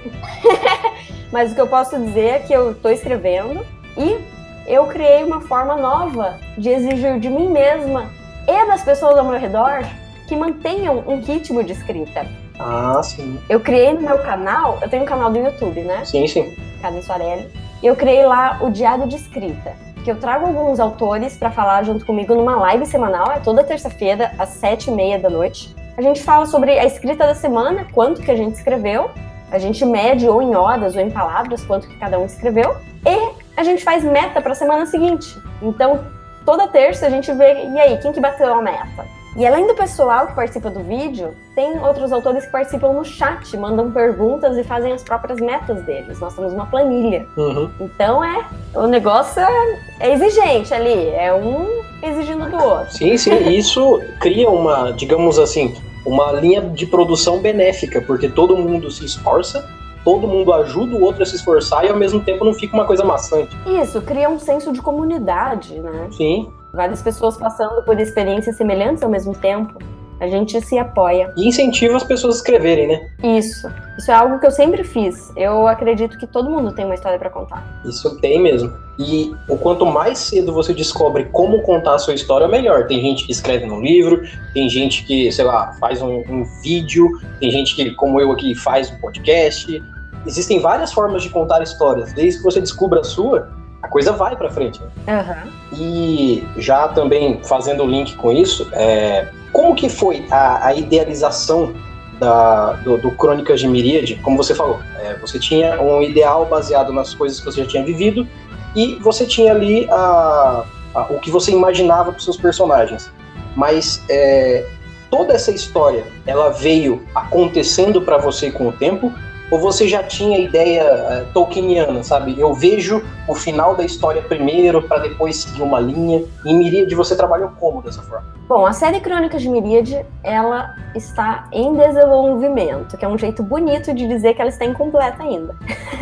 [1.32, 3.66] mas o que eu posso dizer é que eu tô escrevendo
[3.98, 4.35] e
[4.68, 8.10] eu criei uma forma nova de exigir de mim mesma
[8.48, 9.84] e das pessoas ao meu redor
[10.28, 12.26] que mantenham um ritmo de escrita.
[12.60, 13.40] Ah, sim.
[13.50, 16.04] Eu criei no meu canal, eu tenho um canal do YouTube, né?
[16.06, 16.56] Sim, sim.
[16.82, 17.50] Cadê Soarelli?
[17.84, 19.74] Eu criei lá o Diário de Escrita,
[20.04, 24.32] que eu trago alguns autores para falar junto comigo numa live semanal, é toda terça-feira,
[24.40, 25.76] às sete e meia da noite.
[25.98, 29.12] A gente fala sobre a escrita da semana, quanto que a gente escreveu,
[29.52, 33.34] a gente mede ou em horas ou em palavras quanto que cada um escreveu, e
[33.56, 35.38] a gente faz meta para a semana seguinte.
[35.62, 36.00] Então,
[36.46, 39.06] toda terça a gente vê, e aí, quem que bateu a meta?
[39.36, 43.58] E além do pessoal que participa do vídeo, tem outros autores que participam no chat,
[43.58, 46.22] mandam perguntas e fazem as próprias metas deles.
[46.22, 47.28] Nós temos uma planilha.
[47.36, 47.70] Uhum.
[47.82, 48.46] Então é.
[48.74, 52.94] O negócio é, é, exigente ali, é um exigindo do outro.
[52.94, 53.50] Sim, sim.
[53.50, 59.68] Isso cria uma, digamos assim, uma linha de produção benéfica, porque todo mundo se esforça
[60.06, 62.86] todo mundo ajuda o outro a se esforçar e ao mesmo tempo não fica uma
[62.86, 63.58] coisa maçante.
[63.66, 66.08] Isso, cria um senso de comunidade, né?
[66.12, 66.48] Sim.
[66.72, 69.80] Várias pessoas passando por experiências semelhantes ao mesmo tempo.
[70.20, 71.34] A gente se apoia.
[71.36, 73.10] E incentiva as pessoas a escreverem, né?
[73.38, 73.70] Isso.
[73.98, 75.32] Isso é algo que eu sempre fiz.
[75.36, 77.82] Eu acredito que todo mundo tem uma história para contar.
[77.86, 78.72] Isso tem mesmo.
[78.98, 82.88] E o quanto mais cedo você descobre como contar a sua história, melhor.
[82.88, 84.22] Tem gente que escreve no livro,
[84.54, 88.56] tem gente que, sei lá, faz um, um vídeo, tem gente que, como eu aqui,
[88.56, 89.84] faz um podcast,
[90.26, 92.14] existem várias formas de contar histórias.
[92.14, 93.50] Desde que você descubra a sua,
[93.82, 94.82] a coisa vai para frente.
[94.82, 95.52] Uhum.
[95.78, 101.74] E já também fazendo o link com isso, é, como que foi a, a idealização
[102.20, 104.16] da, do, do, Crônicas de Miríade?
[104.16, 107.86] Como você falou, é, você tinha um ideal baseado nas coisas que você já tinha
[107.86, 108.28] vivido
[108.76, 113.10] e você tinha ali a, a, o que você imaginava para seus personagens.
[113.56, 114.66] Mas é,
[115.10, 119.10] toda essa história, ela veio acontecendo para você com o tempo
[119.50, 122.38] ou você já tinha ideia uh, tolkieniana, sabe?
[122.38, 126.24] Eu vejo o final da história primeiro para depois seguir uma linha.
[126.46, 128.26] Em Miríade você trabalhou como dessa forma?
[128.48, 133.92] Bom, a série Crônicas de Miríade, ela está em desenvolvimento, que é um jeito bonito
[133.92, 135.56] de dizer que ela está incompleta ainda.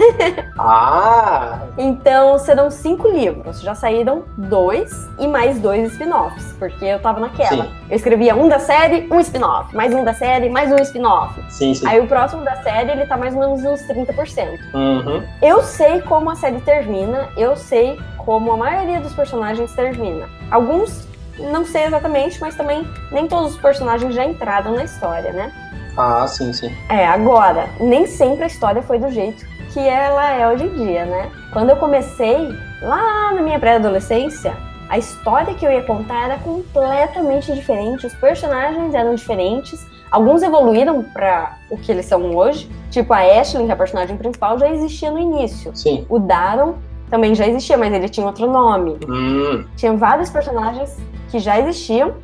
[0.60, 1.60] ah!
[1.78, 3.62] Então, serão cinco livros.
[3.62, 7.64] Já saíram dois e mais dois spin-offs, porque eu tava naquela.
[7.64, 7.72] Sim.
[7.90, 11.42] Eu escrevia um da série, um spin-off, mais um da série, mais um spin-off.
[11.50, 11.88] Sim, sim.
[11.88, 14.60] Aí o próximo da série, ele tá mais ou menos uns 30%.
[14.74, 15.24] Uhum.
[15.42, 20.28] Eu sei como a série termina, eu sei como a maioria dos personagens termina.
[20.52, 25.52] Alguns não sei exatamente, mas também nem todos os personagens já entraram na história, né?
[25.98, 26.76] Ah, sim, sim.
[26.90, 31.06] É, agora, nem sempre a história foi do jeito que ela é hoje em dia,
[31.06, 31.32] né?
[31.52, 34.56] Quando eu comecei, lá na minha pré-adolescência,
[34.88, 41.02] a história que eu ia contar era completamente diferente, os personagens eram diferentes, alguns evoluíram
[41.02, 44.70] para o que eles são hoje, tipo a Ashley, que é a personagem principal, já
[44.70, 45.76] existia no início.
[45.76, 46.06] Sim.
[46.08, 46.76] O Daron
[47.10, 48.98] também já existia, mas ele tinha outro nome.
[49.08, 49.66] Hum.
[49.76, 50.98] Tinha vários personagens
[51.30, 52.16] que já existiam.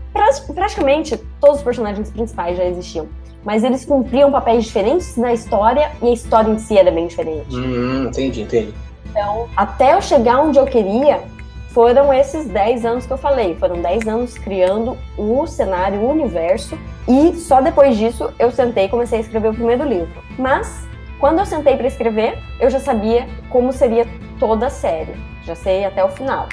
[0.54, 3.08] Praticamente todos os personagens principais já existiam.
[3.44, 7.56] Mas eles cumpriam papéis diferentes na história e a história em si era bem diferente.
[7.56, 8.74] Hum, entendi, entendi.
[9.10, 11.22] Então, até eu chegar onde eu queria,
[11.70, 13.56] foram esses 10 anos que eu falei.
[13.56, 16.78] Foram 10 anos criando o cenário, o universo.
[17.08, 20.22] E só depois disso eu sentei e comecei a escrever o primeiro livro.
[20.38, 20.88] Mas,
[21.20, 24.08] quando eu sentei para escrever, eu já sabia como seria
[24.40, 25.14] toda a série.
[25.44, 26.48] Já sei até o final.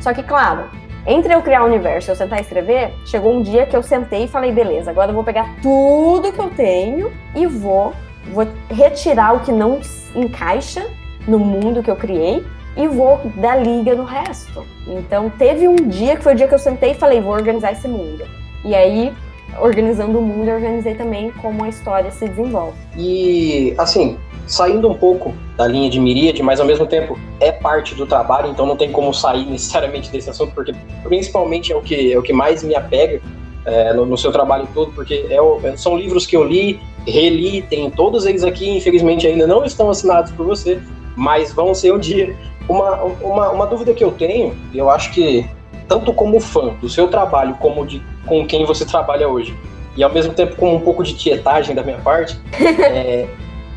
[0.00, 0.68] Só que, claro,
[1.06, 3.82] entre eu criar o universo e eu sentar e escrever, chegou um dia que eu
[3.82, 7.94] sentei e falei, beleza, agora eu vou pegar tudo que eu tenho e vou,
[8.32, 9.80] vou retirar o que não
[10.14, 10.86] encaixa
[11.26, 12.44] no mundo que eu criei
[12.76, 14.66] e vou dar liga no resto.
[14.86, 17.72] Então teve um dia que foi o dia que eu sentei e falei, vou organizar
[17.72, 18.24] esse mundo.
[18.64, 19.12] E aí,
[19.60, 22.76] organizando o mundo, eu organizei também como a história se desenvolve.
[22.96, 27.94] E assim, saindo um pouco da linha de miríade, mas ao mesmo tempo é parte
[27.94, 32.12] do trabalho, então não tem como sair necessariamente desse assunto, porque principalmente é o que,
[32.12, 33.20] é o que mais me apega
[33.64, 36.80] é, no, no, seu trabalho todo, porque é o, é, são livros que eu li,
[37.06, 40.80] reli, tem todos eles aqui, infelizmente ainda não estão assinados por você,
[41.16, 42.36] mas vão ser um dia.
[42.68, 45.48] Uma, uma, uma dúvida que eu tenho, e eu acho que
[45.92, 49.54] tanto como fã do seu trabalho, como de com quem você trabalha hoje,
[49.94, 53.28] e ao mesmo tempo com um pouco de tietagem da minha parte, é,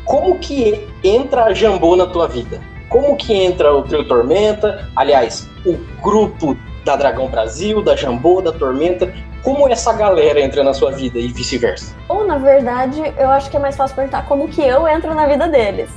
[0.02, 2.58] como que entra a Jambô na tua vida?
[2.88, 4.88] Como que entra o Trio Tormenta?
[4.96, 9.12] Aliás, o grupo da Dragão Brasil, da Jambô, da Tormenta.
[9.42, 11.94] Como essa galera entra na sua vida e vice-versa?
[12.08, 15.26] Ou, na verdade, eu acho que é mais fácil perguntar como que eu entro na
[15.26, 15.90] vida deles.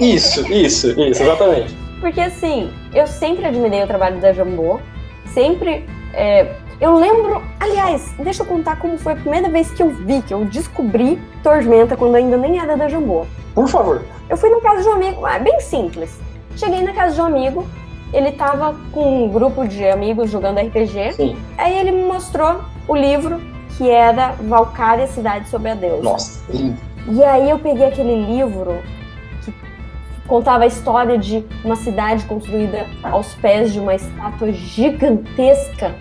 [0.00, 1.76] isso, isso, isso, exatamente.
[2.00, 4.80] Porque, assim, eu sempre admirei o trabalho da Jambô,
[5.34, 9.90] sempre é, eu lembro, aliás, deixa eu contar como foi a primeira vez que eu
[9.90, 13.26] vi, que eu descobri Tormenta quando ainda nem era da Jambô.
[13.54, 14.02] Por favor.
[14.28, 16.18] Eu fui na casa de um amigo, é bem simples.
[16.56, 17.66] Cheguei na casa de um amigo,
[18.12, 21.12] ele tava com um grupo de amigos jogando RPG.
[21.12, 21.36] Sim.
[21.58, 23.40] Aí ele me mostrou o livro
[23.76, 26.02] que era Valkyria Cidade sobre a Deusa.
[26.02, 26.78] Nossa, lindo.
[27.08, 28.78] E aí eu peguei aquele livro
[30.26, 35.94] contava a história de uma cidade construída aos pés de uma estátua gigantesca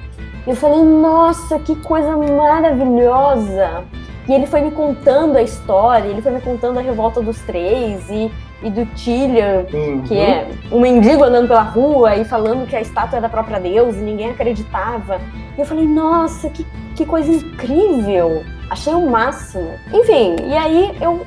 [0.45, 3.85] eu falei, nossa, que coisa maravilhosa!
[4.27, 8.09] E ele foi me contando a história, ele foi me contando a revolta dos três
[8.09, 8.29] e,
[8.61, 10.01] e do Tillian, uhum.
[10.01, 13.59] que é um mendigo andando pela rua e falando que a estátua é da própria
[13.59, 15.19] Deus e ninguém acreditava.
[15.57, 18.43] E eu falei, nossa, que, que coisa incrível!
[18.69, 19.71] Achei o máximo.
[19.93, 21.25] Enfim, e aí eu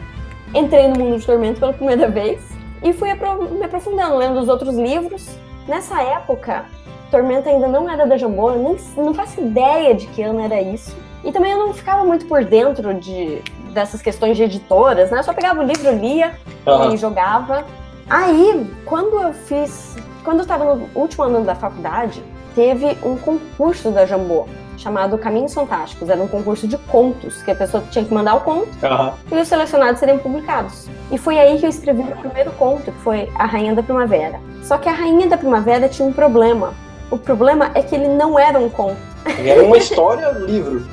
[0.54, 4.76] entrei no mundo de Tormento pela primeira vez e fui me aprofundando, lendo os outros
[4.76, 5.28] livros.
[5.66, 6.66] Nessa época,
[7.10, 10.60] Tormenta ainda não era da Jambô, eu nem, não faço ideia de que ano era
[10.60, 10.96] isso.
[11.24, 15.18] E também eu não ficava muito por dentro de, dessas questões de editoras, né?
[15.18, 16.34] Eu só pegava o livro, lia
[16.64, 16.94] uhum.
[16.94, 17.64] e jogava.
[18.08, 19.96] Aí, quando eu fiz.
[20.22, 22.22] Quando eu estava no último ano da faculdade,
[22.54, 26.08] teve um concurso da Jambô chamado Caminhos Fantásticos.
[26.08, 29.12] Era um concurso de contos, que a pessoa tinha que mandar o conto uhum.
[29.30, 30.88] e os selecionados seriam publicados.
[31.10, 34.40] E foi aí que eu escrevi o primeiro conto, que foi A Rainha da Primavera.
[34.62, 36.74] Só que a Rainha da Primavera tinha um problema.
[37.10, 38.98] O problema é que ele não era um conto.
[39.38, 40.84] Ele era uma história livro.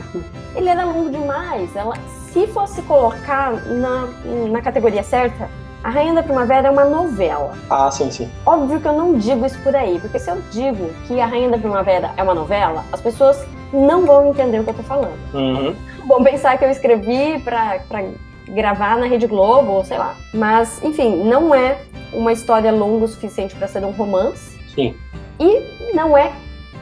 [0.56, 1.76] Ele era longo demais.
[1.76, 1.96] Ela,
[2.32, 4.08] se fosse colocar na,
[4.50, 5.50] na categoria certa,
[5.84, 7.54] A Rainha da Primavera é uma novela.
[7.70, 8.30] Ah, sim, sim.
[8.46, 11.50] Óbvio que eu não digo isso por aí, porque se eu digo que A Rainha
[11.50, 15.18] da Primavera é uma novela, as pessoas não vão entender o que eu tô falando.
[15.34, 15.76] Uhum.
[16.08, 18.04] Vão pensar que eu escrevi pra, pra
[18.48, 20.16] gravar na Rede Globo, ou sei lá.
[20.34, 21.78] Mas, enfim, não é
[22.14, 24.58] uma história longa o suficiente para ser um romance.
[24.74, 24.96] Sim
[25.40, 26.32] e não é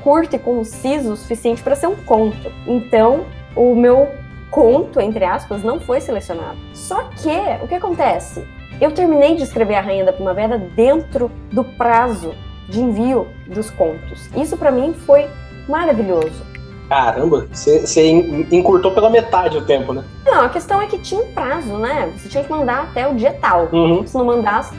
[0.04, 2.52] curto e conciso o suficiente para ser um conto.
[2.68, 4.10] Então, o meu
[4.50, 6.58] conto, entre aspas, não foi selecionado.
[6.74, 8.46] Só que, o que acontece?
[8.82, 12.34] Eu terminei de escrever A Rainha da Primavera dentro do prazo
[12.67, 14.30] de envio dos contos.
[14.36, 15.30] Isso para mim foi
[15.70, 16.52] maravilhoso,
[16.91, 18.10] Caramba, você
[18.52, 20.04] encurtou pela metade o tempo, né?
[20.26, 22.12] Não, a questão é que tinha um prazo, né?
[22.17, 23.70] Você tinha que mandar até o dia tal.
[23.72, 24.06] Uhum.
[24.06, 24.76] Se não mandasse,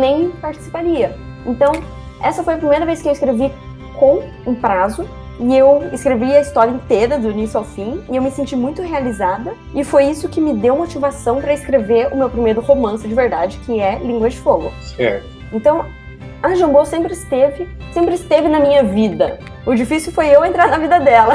[0.00, 1.14] nem participaria.
[1.44, 1.70] Então,
[2.22, 3.52] essa foi a primeira vez que eu escrevi
[3.98, 5.06] com um prazo.
[5.40, 8.82] E eu escrevi a história inteira, do início ao fim, e eu me senti muito
[8.82, 9.54] realizada.
[9.74, 13.58] E foi isso que me deu motivação para escrever o meu primeiro romance de verdade,
[13.64, 14.70] que é Língua de Fogo.
[14.94, 15.26] Certo.
[15.50, 15.86] Então,
[16.42, 19.38] a Jambô sempre esteve, sempre esteve na minha vida.
[19.64, 21.32] O difícil foi eu entrar na vida dela.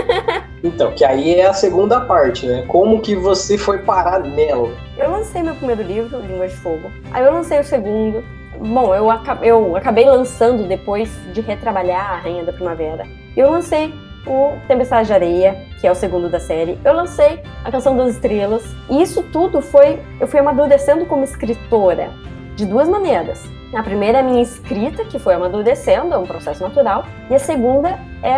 [0.64, 2.64] então, que aí é a segunda parte, né?
[2.66, 4.70] Como que você foi parar nela?
[4.96, 6.90] Eu lancei meu primeiro livro, Língua de Fogo.
[7.12, 8.24] Aí eu lancei o segundo.
[8.58, 9.06] Bom, eu,
[9.42, 13.06] eu acabei lançando depois de retrabalhar a Rainha da Primavera.
[13.36, 13.92] Eu lancei
[14.26, 16.78] o Tempestade de Areia, que é o segundo da série.
[16.84, 18.64] Eu lancei a Canção das Estrelas.
[18.88, 20.00] E isso tudo foi.
[20.20, 22.10] Eu fui amadurecendo como escritora
[22.56, 23.44] de duas maneiras.
[23.74, 27.04] A primeira é a minha escrita, que foi amadurecendo, é um processo natural.
[27.28, 28.34] E a segunda é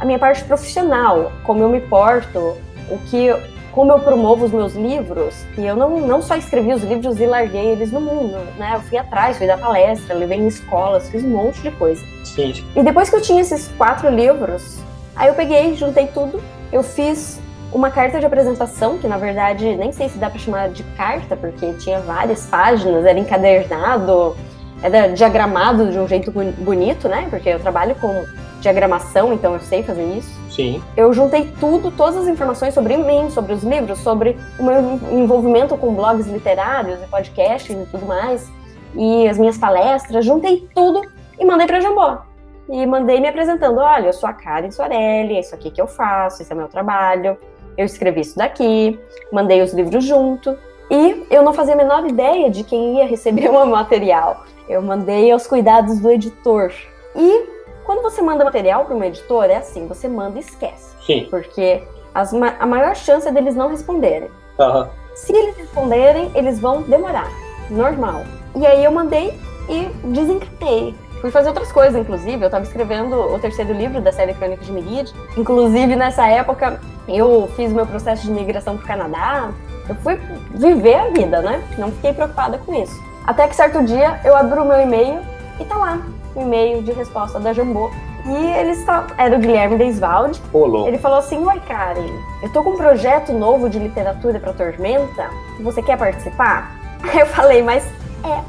[0.00, 2.56] a minha parte profissional, como eu me porto,
[2.90, 3.28] o que
[3.76, 7.26] como eu promovo os meus livros, e eu não, não só escrevi os livros e
[7.26, 8.72] larguei eles no mundo, né?
[8.74, 12.02] Eu fui atrás, fui dar palestra, levei em escolas, fiz um monte de coisa.
[12.24, 12.54] Sim.
[12.74, 14.78] E depois que eu tinha esses quatro livros,
[15.14, 17.38] aí eu peguei, juntei tudo, eu fiz
[17.70, 21.36] uma carta de apresentação, que na verdade nem sei se dá para chamar de carta,
[21.36, 24.34] porque tinha várias páginas, era encadernado,
[24.82, 27.26] era diagramado de um jeito bonito, né?
[27.28, 28.24] Porque eu trabalho com
[28.60, 30.30] diagramação, então eu sei fazer isso.
[30.50, 30.82] Sim.
[30.96, 35.76] Eu juntei tudo, todas as informações sobre mim, sobre os livros, sobre o meu envolvimento
[35.76, 38.50] com blogs literários e podcasts e tudo mais,
[38.94, 41.02] e as minhas palestras, juntei tudo
[41.38, 42.22] e mandei para Jambó.
[42.68, 45.86] E mandei me apresentando, olha, eu sou a Karen Soarelli, é isso aqui que eu
[45.86, 47.36] faço, esse é meu trabalho,
[47.76, 48.98] eu escrevi isso daqui,
[49.30, 50.56] mandei os livros junto,
[50.90, 54.44] e eu não fazia a menor ideia de quem ia receber o meu material.
[54.68, 56.72] Eu mandei aos cuidados do editor.
[57.14, 57.55] E
[57.86, 60.94] quando você manda material para um editor, é assim, você manda e esquece.
[61.06, 61.28] Sim.
[61.30, 64.28] Porque as, a maior chance é deles não responderem.
[64.58, 64.86] Uhum.
[65.14, 67.30] Se eles responderem, eles vão demorar.
[67.70, 68.24] Normal.
[68.56, 69.32] E aí eu mandei
[69.68, 70.94] e desencantei.
[71.20, 72.42] Fui fazer outras coisas, inclusive.
[72.42, 75.14] Eu estava escrevendo o terceiro livro da série Crônica de Miride.
[75.36, 79.50] Inclusive, nessa época, eu fiz meu processo de migração para o Canadá.
[79.88, 80.20] Eu fui
[80.50, 81.62] viver a vida, né?
[81.78, 83.00] Não fiquei preocupada com isso.
[83.26, 85.20] Até que certo dia eu abro o meu e-mail
[85.58, 86.00] e tá lá
[86.40, 87.90] e-mail de resposta da Jambô.
[88.24, 88.84] E eles
[89.16, 90.40] era o Guilherme Deisvalde.
[90.52, 90.88] Olô.
[90.88, 92.10] Ele falou assim: Oi, Karen,
[92.42, 95.30] eu tô com um projeto novo de literatura para Tormenta.
[95.60, 96.76] Você quer participar?
[97.02, 97.84] Aí eu falei, mas
[98.24, 98.40] é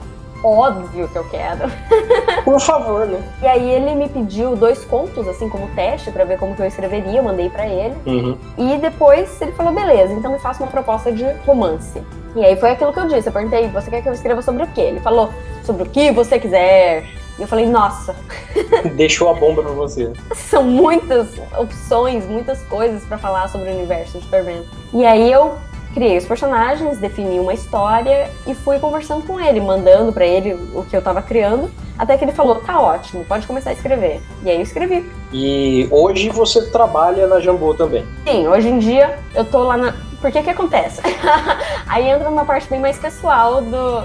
[0.44, 1.70] óbvio que eu quero.
[2.44, 3.22] Por favor, né?
[3.42, 6.66] E aí ele me pediu dois contos, assim, como teste, para ver como que eu
[6.66, 7.96] escreveria, eu mandei para ele.
[8.06, 8.38] Uhum.
[8.58, 12.02] E depois ele falou, beleza, então me faça uma proposta de romance.
[12.36, 14.64] E aí foi aquilo que eu disse, eu perguntei, você quer que eu escreva sobre
[14.64, 14.82] o quê?
[14.82, 15.30] Ele falou,
[15.64, 17.04] sobre o que você quiser.
[17.38, 18.16] E eu falei, nossa.
[18.96, 20.12] Deixou a bomba pra você.
[20.34, 24.66] São muitas opções, muitas coisas para falar sobre o universo de Tormenta.
[24.94, 25.56] E aí eu
[25.94, 30.84] criei os personagens, defini uma história e fui conversando com ele, mandando para ele o
[30.84, 34.22] que eu tava criando, até que ele falou: "Tá ótimo, pode começar a escrever".
[34.44, 35.10] E aí eu escrevi.
[35.34, 38.06] E hoje você trabalha na Jambô também?
[38.28, 41.02] Sim, hoje em dia eu tô lá na porque que acontece?
[41.88, 44.00] Aí entra uma parte bem mais pessoal do.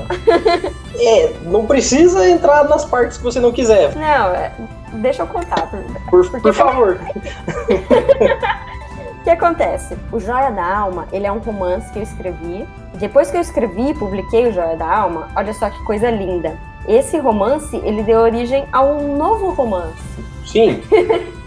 [0.98, 3.94] é, não precisa entrar nas partes que você não quiser.
[3.94, 4.53] Não, é,
[4.94, 5.70] deixa eu contar.
[6.11, 7.01] Por, por, por favor.
[9.22, 9.96] O que acontece?
[10.11, 12.66] O Joia da Alma, ele é um romance que eu escrevi.
[12.94, 16.59] Depois que eu escrevi e publiquei o Joia da Alma, olha só que coisa linda.
[16.88, 19.94] Esse romance, ele deu origem a um novo romance.
[20.44, 20.83] Sim.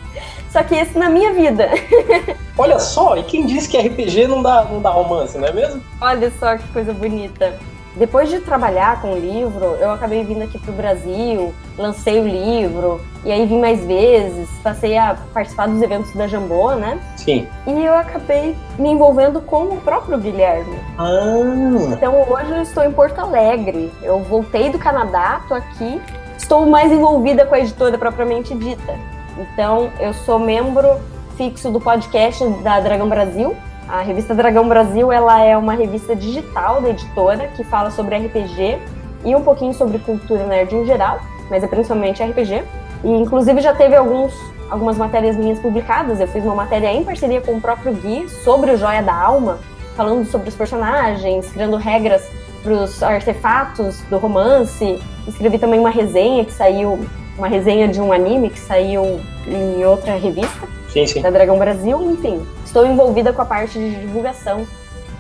[0.55, 1.69] Só que esse na minha vida.
[2.57, 5.81] Olha só, e quem disse que RPG não dá, não dá romance, não é mesmo?
[5.99, 7.59] Olha só que coisa bonita.
[7.97, 12.25] Depois de trabalhar com o livro, eu acabei vindo aqui para o Brasil, lancei o
[12.25, 17.01] livro, e aí vim mais vezes, passei a participar dos eventos da Jambô, né?
[17.17, 17.45] Sim.
[17.67, 20.77] E eu acabei me envolvendo com o próprio Guilherme.
[20.97, 21.91] Ah!
[21.91, 23.91] Então hoje eu estou em Porto Alegre.
[24.01, 26.01] Eu voltei do Canadá, estou aqui,
[26.37, 29.14] estou mais envolvida com a editora propriamente dita.
[29.37, 30.99] Então, eu sou membro
[31.35, 33.55] fixo do podcast da Dragão Brasil.
[33.87, 38.79] A revista Dragão Brasil ela é uma revista digital da editora que fala sobre RPG
[39.25, 41.19] e um pouquinho sobre cultura nerd em geral,
[41.49, 42.63] mas é principalmente RPG.
[43.03, 44.33] E inclusive já teve alguns,
[44.69, 46.19] algumas matérias minhas publicadas.
[46.19, 49.59] Eu fiz uma matéria em parceria com o próprio Gui sobre o Joia da Alma,
[49.95, 52.25] falando sobre os personagens, criando regras
[52.63, 54.99] para os artefatos do romance.
[55.27, 57.05] Escrevi também uma resenha que saiu
[57.37, 61.21] uma resenha de um anime que saiu em outra revista sim, sim.
[61.21, 62.45] da Dragão Brasil, enfim.
[62.65, 64.65] Estou envolvida com a parte de divulgação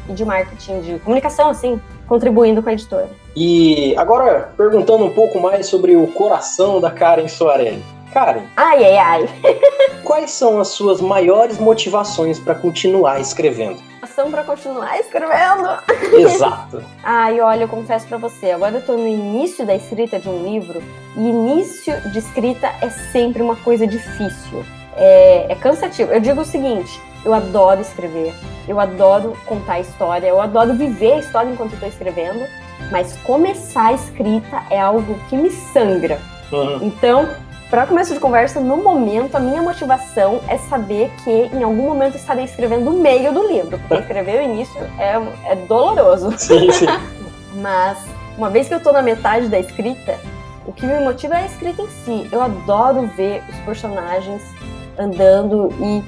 [0.07, 3.09] e de marketing, de comunicação, assim, contribuindo com a editora.
[3.35, 7.83] E agora, perguntando um pouco mais sobre o coração da Karen Soarelli.
[8.13, 8.43] Karen.
[8.55, 9.29] Ai, ai, ai.
[10.05, 13.81] quais são as suas maiores motivações para continuar escrevendo?
[14.15, 15.67] Ação para continuar escrevendo.
[16.17, 16.81] Exato.
[17.03, 20.41] ai, olha, eu confesso para você, agora eu tô no início da escrita de um
[20.41, 20.81] livro
[21.17, 24.63] e início de escrita é sempre uma coisa difícil.
[24.95, 26.13] É, é cansativo.
[26.13, 28.33] Eu digo o seguinte: eu adoro escrever,
[28.69, 32.47] eu adoro contar história, eu adoro viver a história enquanto eu tô escrevendo,
[32.89, 36.21] mas começar a escrita é algo que me sangra.
[36.53, 36.85] Uhum.
[36.87, 37.27] Então,
[37.75, 42.15] para começo de conversa, no momento, a minha motivação é saber que em algum momento
[42.15, 46.31] estarei escrevendo o meio do livro, porque escrever o início é, é doloroso.
[46.39, 46.85] Sim, sim.
[47.55, 47.97] Mas,
[48.37, 50.17] uma vez que eu estou na metade da escrita,
[50.65, 52.29] o que me motiva é a escrita em si.
[52.31, 54.41] Eu adoro ver os personagens
[54.97, 56.01] andando e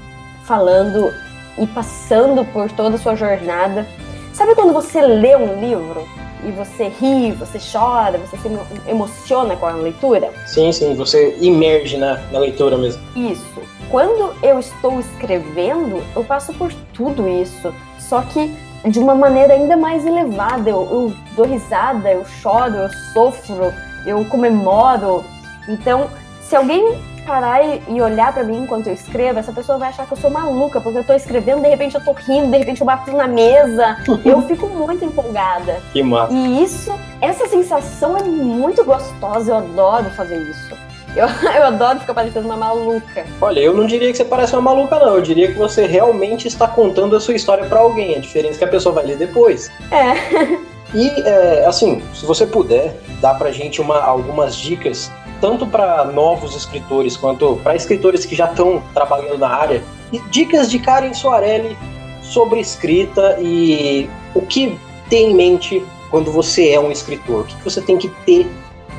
[0.45, 1.13] falando
[1.57, 3.85] e passando por toda a sua jornada.
[4.33, 6.07] Sabe quando você lê um livro
[6.47, 8.49] e você ri, você chora, você se
[8.89, 10.31] emociona com a leitura?
[10.45, 13.01] Sim, sim, você imerge na, na leitura mesmo.
[13.15, 13.61] Isso.
[13.91, 18.51] Quando eu estou escrevendo, eu passo por tudo isso, só que
[18.85, 20.69] de uma maneira ainda mais elevada.
[20.69, 23.73] Eu, eu dou risada, eu choro, eu sofro,
[24.05, 25.23] eu comemoro.
[25.67, 26.09] Então,
[26.41, 26.97] se alguém
[27.27, 30.31] parar e olhar para mim enquanto eu escrevo, essa pessoa vai achar que eu sou
[30.31, 33.27] maluca, porque eu tô escrevendo, de repente eu tô rindo, de repente eu bato na
[33.27, 33.97] mesa.
[34.23, 35.81] eu fico muito empolgada.
[35.91, 36.33] Que massa.
[36.33, 40.73] E isso, essa sensação é muito gostosa, eu adoro fazer isso.
[41.15, 43.25] Eu, eu adoro ficar parecendo uma maluca.
[43.41, 45.15] Olha, eu não diria que você parece uma maluca, não.
[45.15, 48.15] Eu diria que você realmente está contando a sua história para alguém.
[48.15, 49.69] A diferença é que a pessoa vai ler depois.
[49.91, 50.67] É.
[50.93, 56.55] E, é, assim, se você puder, dá pra gente uma, algumas dicas tanto para novos
[56.55, 59.83] escritores quanto para escritores que já estão trabalhando na área.
[60.29, 61.77] Dicas de Karen Soarelli
[62.21, 64.77] sobre escrita e o que
[65.09, 67.41] tem em mente quando você é um escritor.
[67.41, 68.49] O que você tem que ter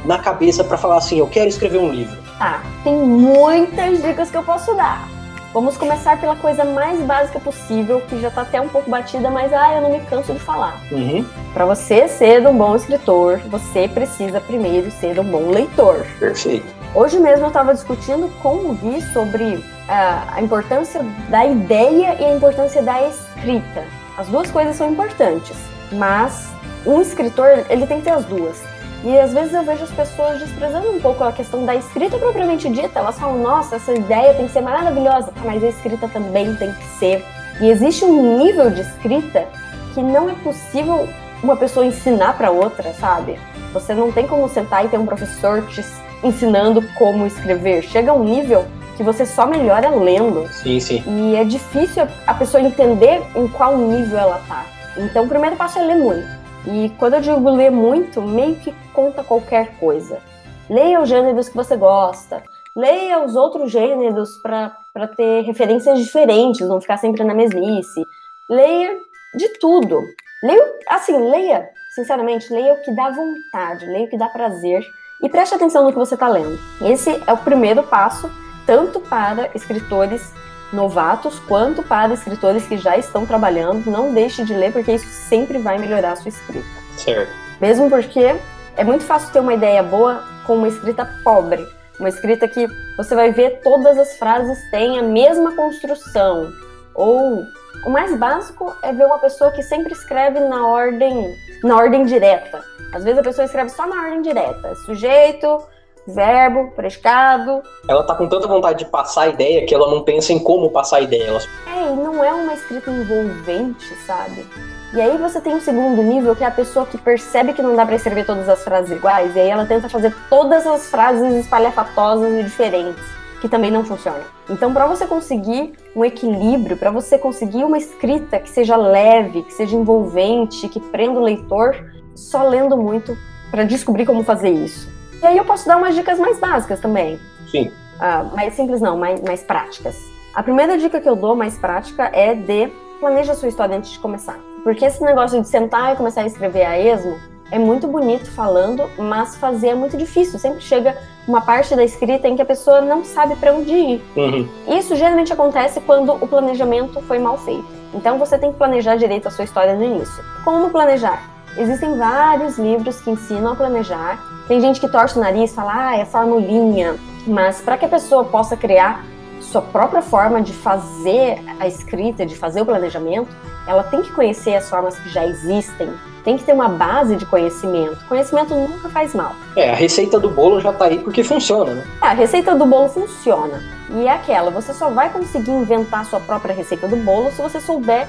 [0.05, 2.16] na cabeça para falar assim, eu quero escrever um livro?
[2.41, 5.17] Ah, tem muitas dicas que eu posso dar.
[5.59, 9.52] Vamos começar pela coisa mais básica possível, que já está até um pouco batida, mas
[9.52, 10.80] ah, eu não me canso de falar.
[10.92, 11.26] Uhum.
[11.52, 16.06] Para você ser um bom escritor, você precisa primeiro ser um bom leitor.
[16.20, 16.64] Perfeito.
[16.94, 22.24] Hoje mesmo eu estava discutindo com o Gui sobre uh, a importância da ideia e
[22.24, 23.82] a importância da escrita.
[24.16, 25.56] As duas coisas são importantes,
[25.90, 26.50] mas
[26.86, 28.62] um escritor ele tem que ter as duas.
[29.05, 32.68] E às vezes eu vejo as pessoas desprezando um pouco a questão da escrita propriamente
[32.68, 32.99] dita.
[32.99, 36.84] Elas falam, nossa, essa ideia tem que ser maravilhosa, mas a escrita também tem que
[36.99, 37.24] ser.
[37.61, 39.46] E existe um nível de escrita
[39.94, 41.09] que não é possível
[41.42, 43.38] uma pessoa ensinar para outra, sabe?
[43.72, 45.84] Você não tem como sentar e ter um professor te
[46.22, 47.82] ensinando como escrever.
[47.82, 48.64] Chega a um nível
[48.96, 50.49] que você só melhora lendo.
[50.53, 51.05] Sim, sim.
[51.07, 54.64] E é difícil a pessoa entender em qual nível ela tá.
[54.96, 56.38] Então, o primeiro passo é ler muito.
[56.70, 60.20] E quando eu digo ler muito, meio que conta qualquer coisa.
[60.68, 62.42] Leia os gêneros que você gosta,
[62.76, 68.04] leia os outros gêneros para ter referências diferentes, não ficar sempre na mesmice.
[68.50, 68.98] Leia
[69.34, 69.98] de tudo.
[70.42, 74.84] Leia, assim, leia, sinceramente, leia o que dá vontade, leia o que dá prazer
[75.22, 76.58] e preste atenção no que você está lendo.
[76.82, 78.30] Esse é o primeiro passo,
[78.66, 80.34] tanto para escritores
[80.72, 83.90] novatos quanto para escritores que já estão trabalhando.
[83.90, 86.66] Não deixe de ler, porque isso sempre vai melhorar a sua escrita.
[86.96, 87.32] Certo.
[87.60, 88.36] Mesmo porque
[88.76, 91.66] é muito fácil ter uma ideia boa com uma escrita pobre.
[91.98, 92.66] Uma escrita que
[92.96, 96.52] você vai ver todas as frases têm a mesma construção.
[96.94, 97.44] Ou
[97.84, 102.62] o mais básico é ver uma pessoa que sempre escreve na ordem, na ordem direta.
[102.92, 104.74] Às vezes a pessoa escreve só na ordem direta.
[104.86, 105.60] Sujeito,
[106.09, 107.62] verbo, predicado.
[107.86, 110.70] Ela tá com tanta vontade de passar a ideia que ela não pensa em como
[110.70, 111.24] passar a ideia.
[111.24, 111.40] Ela...
[111.66, 114.46] É, e não é uma escrita envolvente, sabe?
[114.94, 117.76] E aí você tem um segundo nível, que é a pessoa que percebe que não
[117.76, 121.44] dá para escrever todas as frases iguais, e aí ela tenta fazer todas as frases
[121.44, 123.04] espalhafatosas e diferentes,
[123.42, 124.22] que também não funcionam.
[124.48, 129.52] Então, para você conseguir um equilíbrio, para você conseguir uma escrita que seja leve, que
[129.52, 131.76] seja envolvente, que prenda o leitor,
[132.14, 133.14] só lendo muito
[133.50, 134.97] para descobrir como fazer isso.
[135.22, 137.18] E aí eu posso dar umas dicas mais básicas também.
[137.50, 137.72] Sim.
[137.96, 139.96] Uh, mais simples não, mais, mais práticas.
[140.34, 142.68] A primeira dica que eu dou, mais prática, é de
[143.00, 144.38] planeja a sua história antes de começar.
[144.62, 147.18] Porque esse negócio de sentar e começar a escrever a esmo
[147.50, 150.38] é muito bonito falando, mas fazer é muito difícil.
[150.38, 150.96] Sempre chega
[151.26, 154.04] uma parte da escrita em que a pessoa não sabe para onde ir.
[154.16, 154.48] Uhum.
[154.68, 157.66] Isso geralmente acontece quando o planejamento foi mal feito.
[157.94, 160.22] Então você tem que planejar direito a sua história no início.
[160.44, 161.22] Como planejar?
[161.56, 164.22] Existem vários livros que ensinam a planejar.
[164.49, 166.96] Tem gente que torce o nariz e fala, ah, é formulinha.
[167.26, 169.05] Mas para que a pessoa possa criar
[169.42, 173.28] sua própria forma de fazer a escrita, de fazer o planejamento,
[173.66, 175.92] ela tem que conhecer as formas que já existem,
[176.24, 177.99] tem que ter uma base de conhecimento.
[178.09, 179.32] Conhecimento nunca faz mal.
[179.55, 181.84] É, a receita do bolo já tá aí porque funciona, né?
[182.03, 183.62] É, a receita do bolo funciona.
[183.90, 187.61] E é aquela, você só vai conseguir inventar sua própria receita do bolo se você
[187.61, 188.09] souber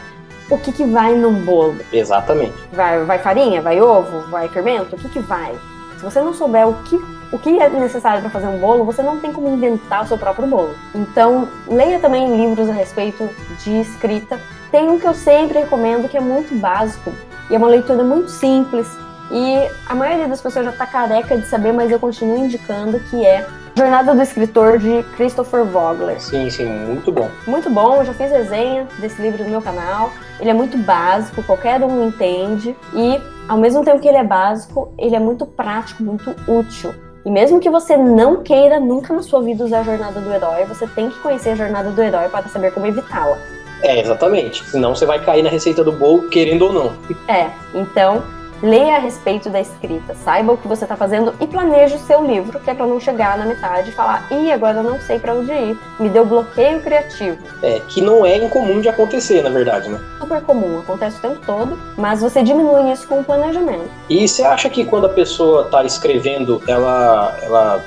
[0.50, 1.78] o que, que vai num bolo.
[1.92, 2.56] Exatamente.
[2.72, 3.62] Vai, vai farinha?
[3.62, 4.30] Vai ovo?
[4.30, 4.96] Vai fermento?
[4.96, 5.54] O que, que vai?
[6.00, 6.96] Se você não souber o que,
[7.30, 10.18] o que é necessário para fazer um bolo, você não tem como inventar o seu
[10.18, 10.74] próprio bolo.
[10.96, 13.30] Então, leia também livros a respeito
[13.62, 14.40] de escrita.
[14.72, 17.12] Tem um que eu sempre recomendo que é muito básico
[17.50, 18.88] e é uma leitura muito simples.
[19.30, 23.26] E a maioria das pessoas já está careca de saber, mas eu continuo indicando que
[23.26, 23.46] é
[23.76, 26.22] Jornada do Escritor de Christopher Vogler.
[26.22, 27.30] Sim, sim, muito bom.
[27.46, 30.14] Muito bom, eu já fiz resenha desse livro no meu canal.
[30.40, 32.76] Ele é muito básico, qualquer um entende.
[32.94, 36.94] E, ao mesmo tempo que ele é básico, ele é muito prático, muito útil.
[37.26, 40.66] E mesmo que você não queira nunca na sua vida usar a jornada do herói,
[40.66, 43.38] você tem que conhecer a jornada do herói para saber como evitá-la.
[43.82, 44.64] É, exatamente.
[44.70, 46.94] Senão você vai cair na receita do bolo, querendo ou não.
[47.28, 48.22] É, então
[48.62, 52.26] leia a respeito da escrita, saiba o que você está fazendo e planeje o seu
[52.26, 55.20] livro, que é para não chegar na metade e falar, ih, agora eu não sei
[55.20, 57.38] para onde ir, me deu bloqueio criativo.
[57.62, 60.00] É, que não é incomum de acontecer, na verdade, né?
[60.20, 63.90] Super comum, acontece o tempo todo, mas você diminui isso com o planejamento.
[64.10, 67.84] E você acha que quando a pessoa está escrevendo, ela, ela,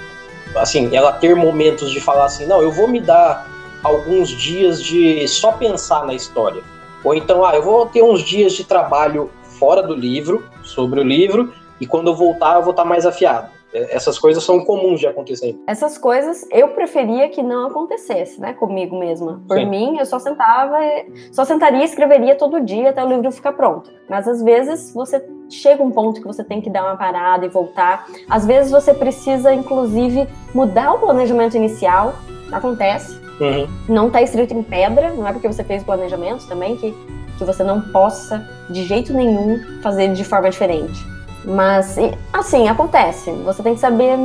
[0.57, 3.47] assim, ela ter momentos de falar assim, não, eu vou me dar
[3.83, 6.63] alguns dias de só pensar na história.
[7.05, 11.03] Ou então, ah, eu vou ter uns dias de trabalho fora do livro, sobre o
[11.03, 13.49] livro, e quando eu voltar, eu vou estar mais afiado.
[13.73, 15.59] É, essas coisas são comuns de acontecer.
[15.67, 19.43] Essas coisas eu preferia que não acontecesse, né, comigo mesma.
[19.49, 19.67] Por Sim.
[19.67, 20.79] mim, eu só sentava,
[21.33, 23.91] só sentaria e escreveria todo dia até o livro ficar pronto.
[24.09, 27.49] Mas às vezes você chega um ponto que você tem que dar uma parada e
[27.49, 28.07] voltar.
[28.29, 32.15] Às vezes você precisa, inclusive, mudar o planejamento inicial.
[32.53, 33.21] Acontece.
[33.41, 33.67] Uhum.
[33.89, 36.95] Não está escrito em pedra, não é porque você fez o planejamento também que,
[37.43, 41.05] que você não possa, de jeito nenhum, fazer de forma diferente.
[41.45, 41.97] Mas,
[42.33, 43.31] assim, acontece.
[43.45, 44.17] Você tem que saber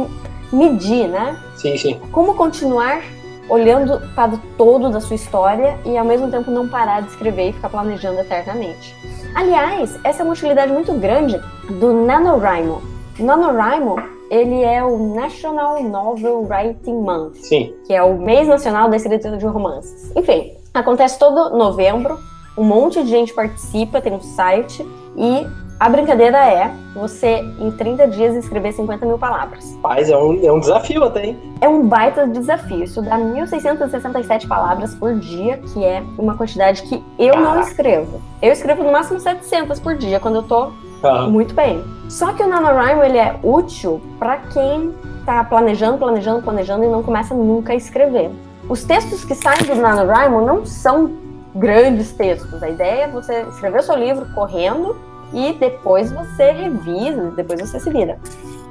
[0.52, 1.38] medir, né?
[1.56, 2.00] Sim, sim.
[2.12, 3.02] Como continuar
[3.50, 7.50] olhando para o todo da sua história e ao mesmo tempo não parar de escrever
[7.50, 8.96] e ficar planejando eternamente.
[9.34, 11.40] Aliás, essa é uma utilidade muito grande
[11.80, 12.82] do NaNoWriMo.
[13.20, 17.74] NaNoWriMo ele é o National Novel Writing Month, Sim.
[17.86, 20.12] que é o mês nacional da escrita de romances.
[20.16, 22.20] Enfim, acontece todo novembro,
[22.58, 24.86] um monte de gente participa, tem um site
[25.16, 25.46] e
[25.80, 29.78] a brincadeira é você, em 30 dias, escrever 50 mil palavras.
[29.84, 31.38] Mas é um, é um desafio até, hein?
[31.62, 32.84] É um baita desafio.
[32.84, 37.54] Isso dá 1.667 palavras por dia, que é uma quantidade que eu Caraca.
[37.54, 38.22] não escrevo.
[38.42, 40.72] Eu escrevo no máximo 700 por dia, quando eu tô
[41.04, 41.30] Uhum.
[41.30, 41.84] Muito bem.
[42.10, 47.04] Só que o NaNoWriMo ele é útil para quem está planejando, planejando, planejando e não
[47.04, 48.32] começa nunca a escrever.
[48.68, 51.12] Os textos que saem do NaNoWriMo não são
[51.58, 52.62] grandes textos.
[52.62, 54.96] A ideia é você escrever o seu livro correndo
[55.34, 58.18] e depois você revisa, depois você se vira.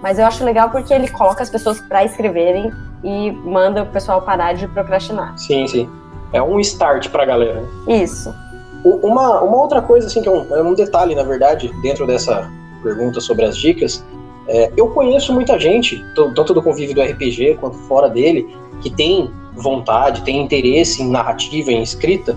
[0.03, 2.73] Mas eu acho legal porque ele coloca as pessoas para escreverem
[3.03, 5.37] e manda o pessoal parar de procrastinar.
[5.39, 5.89] Sim, sim.
[6.33, 7.65] É um start para a galera.
[7.87, 8.35] Isso.
[8.85, 12.51] Uma, uma outra coisa, assim, que é um, é um detalhe, na verdade, dentro dessa
[12.83, 14.05] pergunta sobre as dicas,
[14.49, 18.47] é, eu conheço muita gente, tanto do convívio do RPG quanto fora dele,
[18.81, 22.37] que tem vontade, tem interesse em narrativa, em escrita,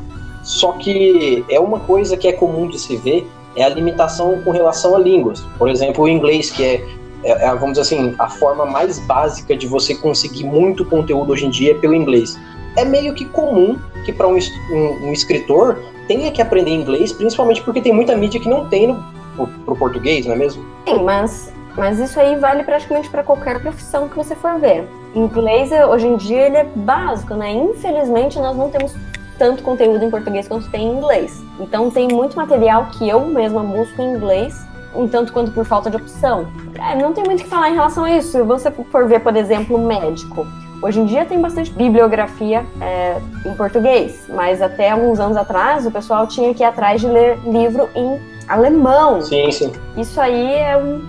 [0.50, 4.50] só que é uma coisa que é comum de se ver, é a limitação com
[4.50, 5.42] relação a línguas.
[5.60, 6.84] Por exemplo, o inglês, que é,
[7.24, 11.46] é, é vamos dizer assim, a forma mais básica de você conseguir muito conteúdo hoje
[11.46, 12.36] em dia é pelo inglês.
[12.76, 14.40] É meio que comum que para um,
[14.72, 18.88] um, um escritor tenha que aprender inglês, principalmente porque tem muita mídia que não tem
[18.88, 19.04] no,
[19.36, 20.66] pro, pro português, não é mesmo?
[20.88, 24.88] Sim, mas, mas isso aí vale praticamente para qualquer profissão que você for ver.
[25.14, 27.52] Inglês, hoje em dia, ele é básico, né?
[27.52, 28.96] Infelizmente, nós não temos
[29.40, 31.42] tanto conteúdo em português quanto tem em inglês.
[31.60, 34.64] Então, tem muito material que eu mesma busco em inglês,
[34.94, 36.48] um tanto quanto por falta de opção.
[36.78, 38.32] É, não tem muito o que falar em relação a isso.
[38.32, 40.46] Se você for ver, por exemplo, médico.
[40.82, 45.92] Hoje em dia tem bastante bibliografia é, em português, mas até alguns anos atrás o
[45.92, 48.18] pessoal tinha que ir atrás de ler livro em
[48.48, 49.22] alemão.
[49.22, 49.74] Sim, sim.
[49.98, 51.02] Isso aí é, um,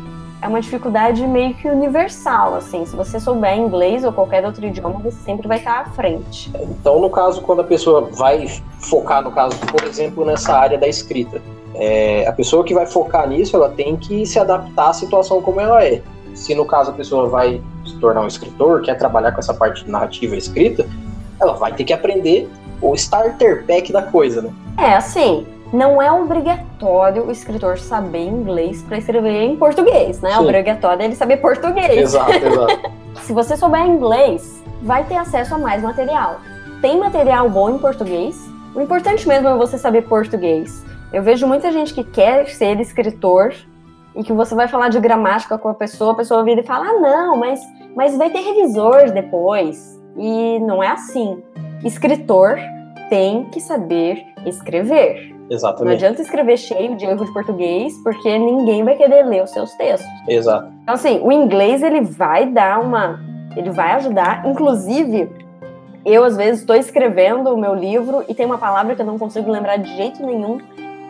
[0.43, 2.85] é uma dificuldade meio que universal, assim.
[2.87, 6.51] Se você souber inglês ou qualquer outro idioma, você sempre vai estar à frente.
[6.55, 10.89] Então, no caso, quando a pessoa vai focar, no caso, por exemplo, nessa área da
[10.89, 11.43] escrita,
[11.75, 15.61] é, a pessoa que vai focar nisso, ela tem que se adaptar à situação como
[15.61, 16.03] ela é.
[16.35, 19.85] Se no caso a pessoa vai se tornar um escritor, quer trabalhar com essa parte
[19.85, 20.87] de narrativa escrita,
[21.41, 22.49] ela vai ter que aprender
[22.81, 24.51] o starter pack da coisa, né?
[24.79, 30.33] É, assim, não é obrigatório o escritor saber inglês para escrever em português, né?
[30.33, 30.41] Sim.
[30.41, 31.97] Obrigatório é ele saber português.
[31.97, 32.91] Exato, exato.
[33.23, 36.41] Se você souber inglês, vai ter acesso a mais material.
[36.81, 38.37] Tem material bom em português.
[38.75, 40.85] O importante mesmo é você saber português.
[41.13, 43.53] Eu vejo muita gente que quer ser escritor
[44.15, 46.87] e que você vai falar de gramática com a pessoa, a pessoa vira e fala:
[46.87, 47.61] ah, não, mas,
[47.95, 50.01] mas vai ter revisor depois.
[50.17, 51.43] E não é assim.
[51.85, 52.59] Escritor
[53.09, 55.40] tem que saber escrever.
[55.51, 55.85] Exatamente.
[55.87, 59.73] Não adianta escrever cheio de erro de português, porque ninguém vai querer ler os seus
[59.75, 60.09] textos.
[60.29, 60.69] Exato.
[60.83, 63.19] Então, assim, o inglês ele vai dar uma.
[63.57, 64.47] Ele vai ajudar.
[64.47, 65.29] Inclusive,
[66.05, 69.19] eu às vezes estou escrevendo o meu livro e tem uma palavra que eu não
[69.19, 70.59] consigo lembrar de jeito nenhum.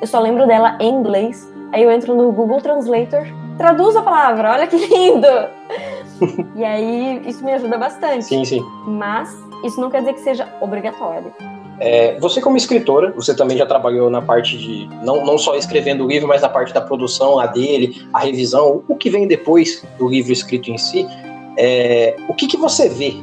[0.01, 1.47] Eu só lembro dela em inglês.
[1.71, 3.25] Aí eu entro no Google Translator,
[3.57, 5.29] traduzo a palavra, olha que lindo!
[6.57, 8.25] e aí isso me ajuda bastante.
[8.25, 8.65] Sim, sim.
[8.87, 9.31] Mas
[9.63, 11.33] isso não quer dizer que seja obrigatório.
[11.81, 16.05] É, você como escritora, você também já trabalhou na parte de não, não só escrevendo
[16.05, 19.83] o livro, mas na parte da produção a dele, a revisão, o que vem depois
[19.99, 21.07] do livro escrito em si.
[21.57, 23.15] É, o que, que você vê,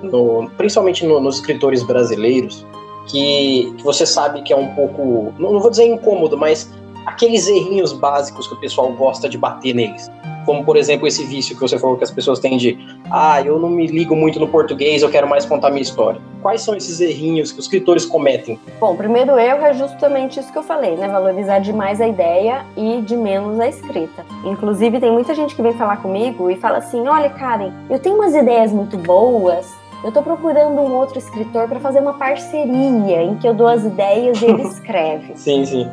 [0.00, 2.64] no, principalmente no, nos escritores brasileiros,
[3.08, 6.72] que, que, você sabe que é um pouco, não, não vou dizer incômodo, mas
[7.06, 10.08] aqueles errinhos básicos que o pessoal gosta de bater neles?
[10.44, 12.78] Como, por exemplo, esse vício que você falou que as pessoas têm de
[13.10, 16.20] ah, eu não me ligo muito no português, eu quero mais contar minha história.
[16.42, 18.58] Quais são esses errinhos que os escritores cometem?
[18.78, 21.08] Bom, o primeiro erro é justamente isso que eu falei, né?
[21.08, 24.24] Valorizar demais a ideia e de menos a escrita.
[24.44, 28.16] Inclusive, tem muita gente que vem falar comigo e fala assim: olha, Karen, eu tenho
[28.16, 29.72] umas ideias muito boas,
[30.04, 33.84] eu tô procurando um outro escritor para fazer uma parceria em que eu dou as
[33.84, 35.32] ideias e ele escreve.
[35.34, 35.90] sim, sim.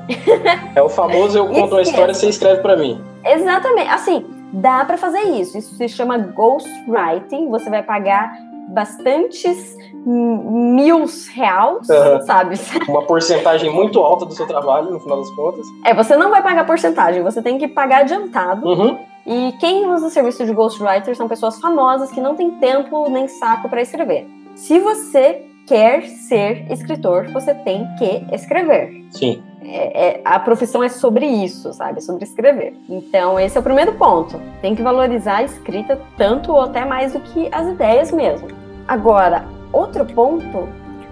[0.76, 3.02] É o famoso eu conto uma história, você escreve para mim.
[3.24, 3.88] Exatamente.
[3.89, 5.58] Assim, dá para fazer isso.
[5.58, 7.49] Isso se chama ghostwriting.
[7.49, 8.32] Você vai pagar
[8.70, 9.76] bastantes
[10.06, 12.22] mil reais, uhum.
[12.26, 12.56] sabe?
[12.88, 15.66] Uma porcentagem muito alta do seu trabalho, no final das contas.
[15.86, 18.68] É, você não vai pagar porcentagem, você tem que pagar adiantado.
[18.68, 18.97] Uhum.
[19.26, 23.28] E quem usa o serviço de ghostwriter são pessoas famosas que não têm tempo nem
[23.28, 24.28] saco para escrever.
[24.56, 29.06] Se você quer ser escritor, você tem que escrever.
[29.12, 29.43] Sim.
[29.74, 32.00] É, é, a profissão é sobre isso, sabe?
[32.00, 32.76] É sobre escrever.
[32.90, 34.40] Então, esse é o primeiro ponto.
[34.62, 38.50] Tem que valorizar a escrita tanto ou até mais do que as ideias mesmo.
[38.88, 40.68] Agora, outro ponto,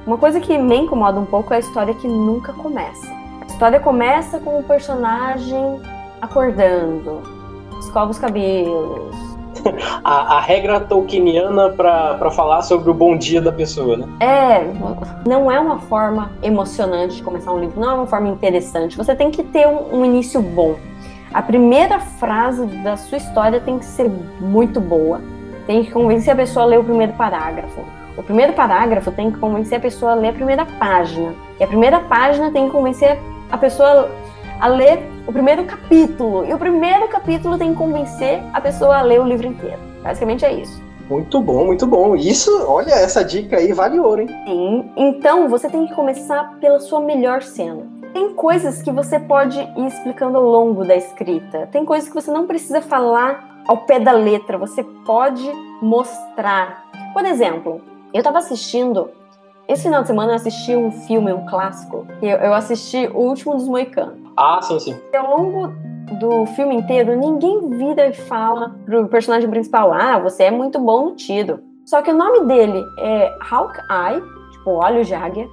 [0.05, 3.07] uma coisa que me incomoda um pouco é a história que nunca começa.
[3.41, 5.81] A história começa com o personagem
[6.21, 7.21] acordando,
[7.79, 9.15] escova os cabelos,
[10.03, 14.07] a, a, regra tolkieniana para falar sobre o bom dia da pessoa, né?
[14.19, 14.65] É,
[15.27, 18.97] não é uma forma emocionante de começar um livro, não é uma forma interessante.
[18.97, 20.75] Você tem que ter um, um início bom.
[21.33, 25.21] A primeira frase da sua história tem que ser muito boa.
[25.67, 27.81] Tem que convencer a pessoa a ler o primeiro parágrafo.
[28.17, 31.33] O primeiro parágrafo tem que convencer a pessoa a ler a primeira página.
[31.59, 33.19] E a primeira página tem que convencer
[33.51, 34.09] a pessoa
[34.59, 36.45] a ler o primeiro capítulo.
[36.45, 39.79] E o primeiro capítulo tem que convencer a pessoa a ler o livro inteiro.
[40.03, 40.81] Basicamente é isso.
[41.09, 42.15] Muito bom, muito bom.
[42.15, 44.27] Isso, olha, essa dica aí vale ouro, hein?
[44.45, 44.91] Sim.
[44.95, 47.87] Então, você tem que começar pela sua melhor cena.
[48.13, 51.67] Tem coisas que você pode ir explicando ao longo da escrita.
[51.71, 55.49] Tem coisas que você não precisa falar ao pé da letra, você pode
[55.81, 56.85] mostrar.
[57.13, 57.81] Por exemplo,
[58.13, 59.09] eu estava assistindo
[59.69, 62.07] esse final de semana eu assisti um filme, um clássico.
[62.23, 64.17] Eu, eu assisti O Último dos Moicanos.
[64.39, 64.97] Ah, sim, sim.
[65.11, 65.67] E ao longo
[66.17, 71.09] do filme inteiro, ninguém vira e fala pro personagem principal: Ah, você é muito bom
[71.09, 71.59] no tiro.
[71.85, 75.49] Só que o nome dele é Hawkeye, tipo olhos de águia.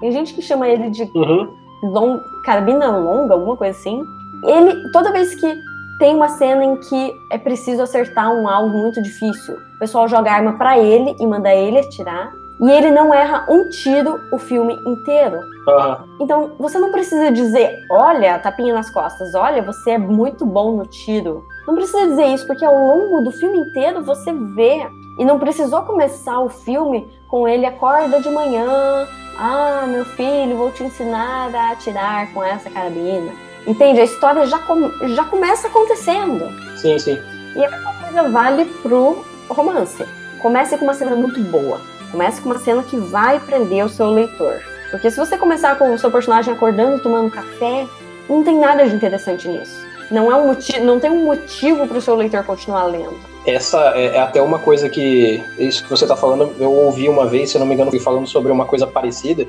[0.00, 1.48] Tem gente que chama ele de uhum.
[1.82, 4.02] long, carabina longa, alguma coisa assim.
[4.44, 5.54] Ele, toda vez que
[5.98, 10.30] tem uma cena em que é preciso acertar um alvo muito difícil, o pessoal joga
[10.30, 12.30] arma para ele e manda ele atirar.
[12.58, 15.40] E ele não erra um tiro o filme inteiro.
[15.68, 16.16] Uhum.
[16.20, 20.86] Então, você não precisa dizer, olha, tapinha nas costas, olha, você é muito bom no
[20.86, 21.44] tiro.
[21.66, 24.86] Não precisa dizer isso, porque ao longo do filme inteiro você vê.
[25.18, 29.06] E não precisou começar o filme com ele acorda de manhã.
[29.38, 33.32] Ah, meu filho, vou te ensinar a atirar com essa carabina.
[33.66, 34.00] Entende?
[34.00, 36.46] A história já, com, já começa acontecendo.
[36.76, 37.18] Sim, sim.
[37.54, 40.06] E a mesma coisa vale pro romance.
[40.40, 41.80] Comece com uma cena muito boa
[42.10, 44.60] Comece com uma cena que vai prender o seu leitor.
[44.90, 47.86] Porque se você começar com o seu personagem acordando tomando café,
[48.28, 49.86] não tem nada de interessante nisso.
[50.10, 53.18] Não, é um motivo, não tem um motivo para o seu leitor continuar lendo.
[53.44, 55.42] Essa é, é, até uma coisa que.
[55.58, 58.26] Isso que você está falando, eu ouvi uma vez, se eu não me engano, falando
[58.26, 59.46] sobre uma coisa parecida.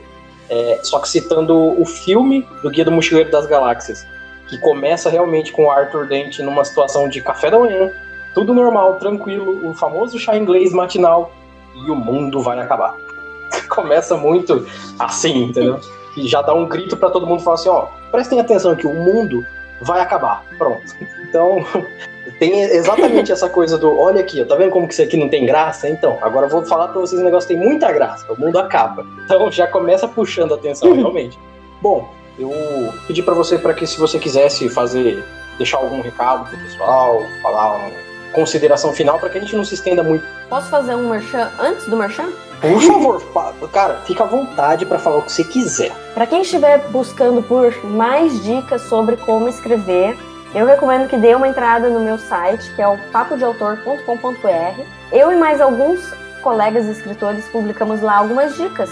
[0.49, 4.07] É, só que citando o filme do Guia do Mochileiro das Galáxias,
[4.47, 7.91] que começa realmente com o Arthur Dent numa situação de café da manhã,
[8.33, 11.31] tudo normal, tranquilo, o famoso chá inglês matinal,
[11.85, 12.95] e o mundo vai acabar.
[13.69, 14.65] Começa muito
[14.99, 15.79] assim, entendeu?
[16.15, 18.93] E já dá um grito para todo mundo falar assim, ó, prestem atenção que o
[18.93, 19.45] mundo
[19.81, 20.43] vai acabar.
[20.57, 20.81] Pronto.
[21.21, 21.63] Então,
[22.39, 25.45] tem exatamente essa coisa do, olha aqui, tá vendo como que isso aqui não tem
[25.45, 25.89] graça?
[25.89, 28.57] Então, agora eu vou falar para vocês um negócio que tem muita graça, o mundo
[28.57, 29.05] acaba.
[29.25, 31.37] Então já começa puxando a atenção, realmente.
[31.81, 32.09] Bom,
[32.39, 32.51] eu
[33.07, 35.23] pedi para você para que se você quisesse fazer,
[35.57, 39.75] deixar algum recado pro pessoal, falar uma consideração final para que a gente não se
[39.75, 40.25] estenda muito.
[40.49, 42.29] Posso fazer um merchan antes do merchan?
[42.61, 45.91] Por favor, cara, fica à vontade para falar o que você quiser.
[46.13, 50.17] Para quem estiver buscando por mais dicas sobre como escrever,
[50.55, 54.81] eu recomendo que dê uma entrada no meu site, que é o papodeautor.com.br.
[55.11, 56.11] Eu e mais alguns
[56.41, 58.89] colegas escritores publicamos lá algumas dicas.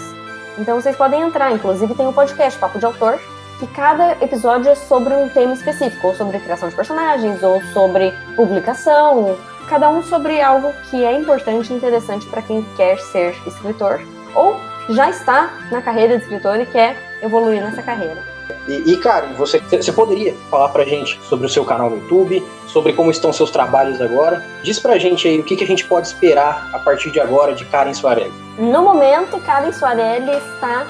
[0.58, 3.18] Então vocês podem entrar, inclusive tem o um podcast Papo de Autor,
[3.58, 8.12] que cada episódio é sobre um tema específico, ou sobre criação de personagens, ou sobre
[8.34, 9.36] publicação,
[9.68, 14.00] cada um sobre algo que é importante e interessante para quem quer ser escritor,
[14.34, 14.56] ou
[14.90, 18.22] já está na carreira de escritor e quer evoluir nessa carreira.
[18.68, 22.44] E, e Karen, você, você poderia falar pra gente sobre o seu canal no YouTube,
[22.66, 24.44] sobre como estão seus trabalhos agora?
[24.62, 27.54] Diz pra gente aí o que, que a gente pode esperar a partir de agora
[27.54, 28.32] de Karen Soarelli.
[28.58, 30.86] No momento, Karen Soarelli está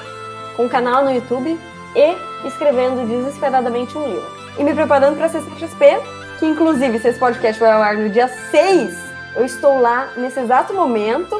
[0.55, 1.57] com um canal no YouTube
[1.95, 2.15] e
[2.45, 4.27] escrevendo desesperadamente um livro.
[4.57, 5.99] E me preparando para a CCXP,
[6.39, 8.97] que inclusive, se esse podcast vai ao ar no dia 6,
[9.35, 11.39] eu estou lá nesse exato momento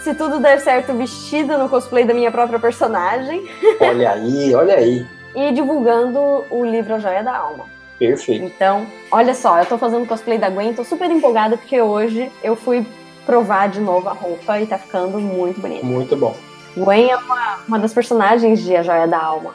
[0.00, 3.48] se tudo der certo, vestida no cosplay da minha própria personagem.
[3.80, 7.66] Olha aí, olha aí e divulgando o livro A Joia da Alma.
[7.98, 8.44] Perfeito.
[8.44, 12.56] Então, olha só, eu tô fazendo cosplay da Gwen, tô super empolgada porque hoje eu
[12.56, 12.86] fui
[13.24, 15.84] provar de novo a roupa e tá ficando muito bonita.
[15.84, 16.36] Muito bom.
[16.76, 19.54] Gwen é uma, uma das personagens de A Joia da Alma.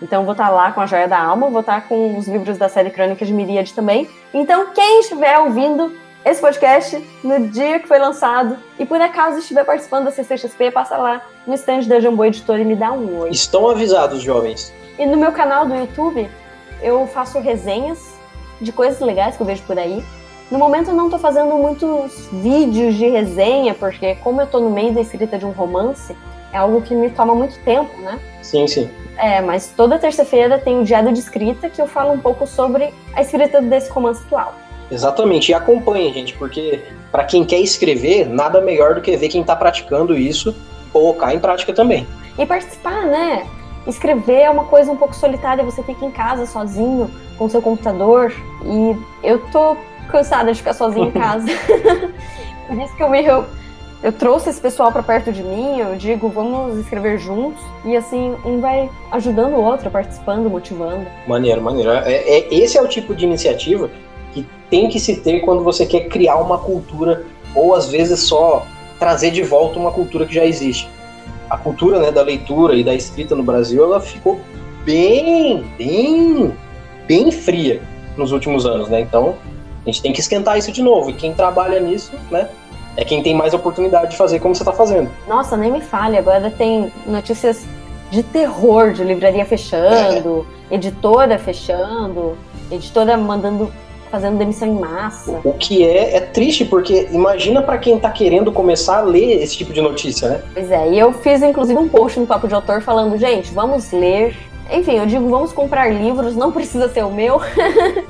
[0.00, 2.26] Então vou estar tá lá com a Joia da Alma, vou estar tá com os
[2.28, 4.08] livros da série Crônicas de Miríade também.
[4.32, 5.92] Então quem estiver ouvindo
[6.24, 10.96] esse podcast no dia que foi lançado e por acaso estiver participando da CCXP, passa
[10.96, 13.30] lá no stand da Jambô Editora e me dá um oi.
[13.30, 14.72] Estão avisados, jovens.
[14.98, 16.28] E no meu canal do YouTube,
[16.82, 18.14] eu faço resenhas
[18.60, 20.04] de coisas legais que eu vejo por aí.
[20.50, 24.70] No momento eu não estou fazendo muitos vídeos de resenha, porque como eu estou no
[24.70, 26.16] meio da escrita de um romance,
[26.52, 28.18] é algo que me toma muito tempo, né?
[28.42, 28.90] Sim, sim.
[29.16, 32.92] É, mas toda terça-feira tem o diário de escrita que eu falo um pouco sobre
[33.14, 34.54] a escrita desse romance atual.
[34.90, 39.42] Exatamente, e acompanhe, gente, porque para quem quer escrever, nada melhor do que ver quem
[39.42, 40.54] está praticando isso,
[40.92, 42.06] colocar em prática também.
[42.38, 43.46] E participar, né?
[43.88, 48.32] escrever é uma coisa um pouco solitária, você fica em casa sozinho com seu computador
[48.64, 49.76] e eu tô
[50.08, 51.46] cansada de ficar sozinha em casa.
[52.68, 53.22] Por isso que eu me
[54.02, 58.34] eu, trouxe esse pessoal para perto de mim, eu digo, vamos escrever juntos e assim
[58.44, 61.06] um vai ajudando o outro, participando, motivando.
[61.26, 61.90] Maneiro, maneiro.
[61.90, 63.90] É, é, esse é o tipo de iniciativa
[64.32, 67.24] que tem que se ter quando você quer criar uma cultura
[67.54, 68.66] ou às vezes só
[68.98, 70.88] trazer de volta uma cultura que já existe
[71.50, 74.40] a cultura né, da leitura e da escrita no Brasil ela ficou
[74.84, 76.54] bem, bem,
[77.06, 77.82] bem fria
[78.16, 79.00] nos últimos anos, né?
[79.00, 79.36] Então
[79.82, 81.10] a gente tem que esquentar isso de novo.
[81.10, 82.48] E quem trabalha nisso, né?
[82.98, 85.08] É quem tem mais oportunidade de fazer como você está fazendo.
[85.28, 86.18] Nossa, nem me fale.
[86.18, 87.64] Agora tem notícias
[88.10, 90.74] de terror, de livraria fechando, é.
[90.74, 92.36] editora fechando,
[92.72, 93.72] editora mandando
[94.10, 95.40] fazendo demissão em massa.
[95.44, 99.56] O que é, é triste, porque imagina para quem tá querendo começar a ler esse
[99.56, 100.42] tipo de notícia, né?
[100.54, 103.92] Pois é, e eu fiz inclusive um post no Papo de Autor falando, gente, vamos
[103.92, 104.34] ler.
[104.72, 107.40] Enfim, eu digo, vamos comprar livros, não precisa ser o meu,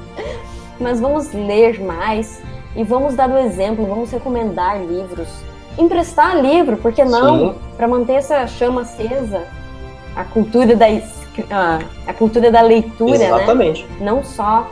[0.80, 2.40] mas vamos ler mais
[2.78, 5.28] e vamos dar o exemplo, vamos recomendar livros.
[5.76, 7.56] Emprestar livro, por que não?
[7.76, 9.42] Para manter essa chama acesa.
[10.16, 10.86] A cultura da,
[11.50, 13.26] a, a cultura da leitura, né?
[13.26, 13.84] Exatamente.
[13.84, 13.96] né?
[14.00, 14.66] Não só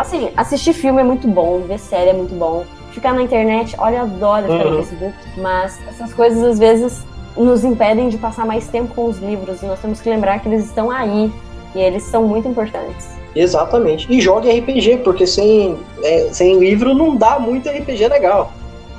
[0.00, 2.64] Assim, assistir filme é muito bom, ver série é muito bom.
[2.90, 4.70] Ficar na internet, olha, eu adoro ficar uhum.
[4.70, 5.14] no Facebook.
[5.36, 7.04] Mas essas coisas, às vezes,
[7.36, 9.62] nos impedem de passar mais tempo com os livros.
[9.62, 11.30] E nós temos que lembrar que eles estão aí.
[11.74, 13.19] E eles são muito importantes.
[13.34, 14.12] Exatamente.
[14.12, 18.52] E jogue RPG, porque sem, é, sem livro não dá muito RPG legal.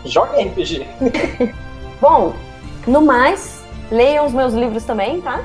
[0.05, 0.85] Jogue RPG.
[2.01, 2.33] Bom,
[2.87, 3.61] no mais,
[3.91, 5.41] Leiam os meus livros também, tá?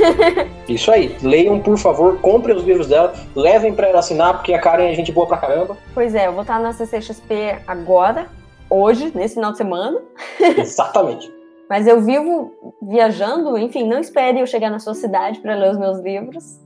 [0.68, 1.16] Isso aí.
[1.22, 4.94] Leiam, por favor, comprem os livros dela, levem para ela assinar, porque a Karen é
[4.94, 5.74] gente boa pra caramba.
[5.94, 8.26] Pois é, eu vou estar na CCXP agora,
[8.68, 10.02] hoje, nesse final de semana.
[10.58, 11.32] Exatamente.
[11.68, 12.52] Mas eu vivo
[12.82, 16.60] viajando, enfim, não espere eu chegar na sua cidade para ler os meus livros.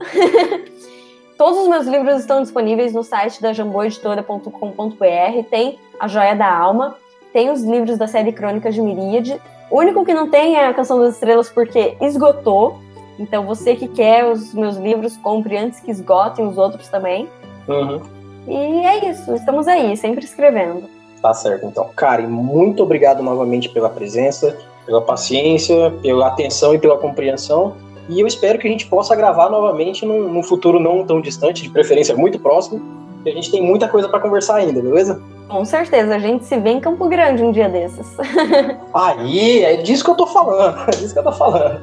[1.42, 5.42] Todos os meus livros estão disponíveis no site da jamboeditora.com.br.
[5.50, 6.94] Tem A Joia da Alma,
[7.32, 10.72] tem os livros da série Crônicas de Miríade o único que não tem é a
[10.72, 12.78] Canção das Estrelas porque esgotou.
[13.18, 17.28] Então você que quer os meus livros, compre antes que esgotem os outros também.
[17.66, 18.00] Uhum.
[18.46, 18.54] E
[18.86, 20.84] é isso, estamos aí, sempre escrevendo.
[21.20, 21.90] Tá certo, então.
[21.96, 27.74] Karen, muito obrigado novamente pela presença, pela paciência, pela atenção e pela compreensão.
[28.08, 31.62] E eu espero que a gente possa gravar novamente num, num futuro não tão distante,
[31.62, 32.82] de preferência muito próximo,
[33.22, 35.22] que a gente tem muita coisa para conversar ainda, beleza?
[35.48, 38.16] Com certeza, a gente se vê em Campo Grande um dia desses.
[38.92, 41.80] Aí, é disso que eu tô falando, é disso que eu tô falando.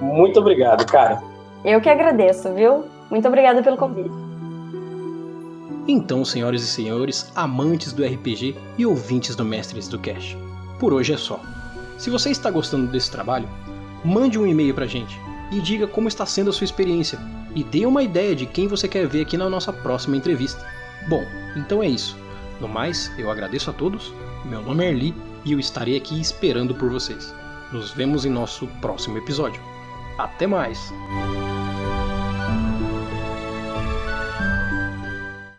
[0.00, 1.22] Muito obrigado, cara.
[1.64, 2.84] Eu que agradeço, viu?
[3.10, 4.10] Muito obrigada pelo convite.
[5.86, 10.36] Então, senhoras e senhores, amantes do RPG e ouvintes do Mestres do Cash,
[10.78, 11.38] por hoje é só.
[11.98, 13.48] Se você está gostando desse trabalho,
[14.04, 15.18] mande um e-mail pra gente
[15.50, 17.18] e diga como está sendo a sua experiência
[17.54, 20.66] e dê uma ideia de quem você quer ver aqui na nossa próxima entrevista.
[21.08, 21.24] Bom,
[21.56, 22.16] então é isso.
[22.60, 24.12] No mais, eu agradeço a todos.
[24.44, 25.14] Meu nome é Erli
[25.44, 27.34] e eu estarei aqui esperando por vocês.
[27.72, 29.60] Nos vemos em nosso próximo episódio.
[30.18, 30.92] Até mais!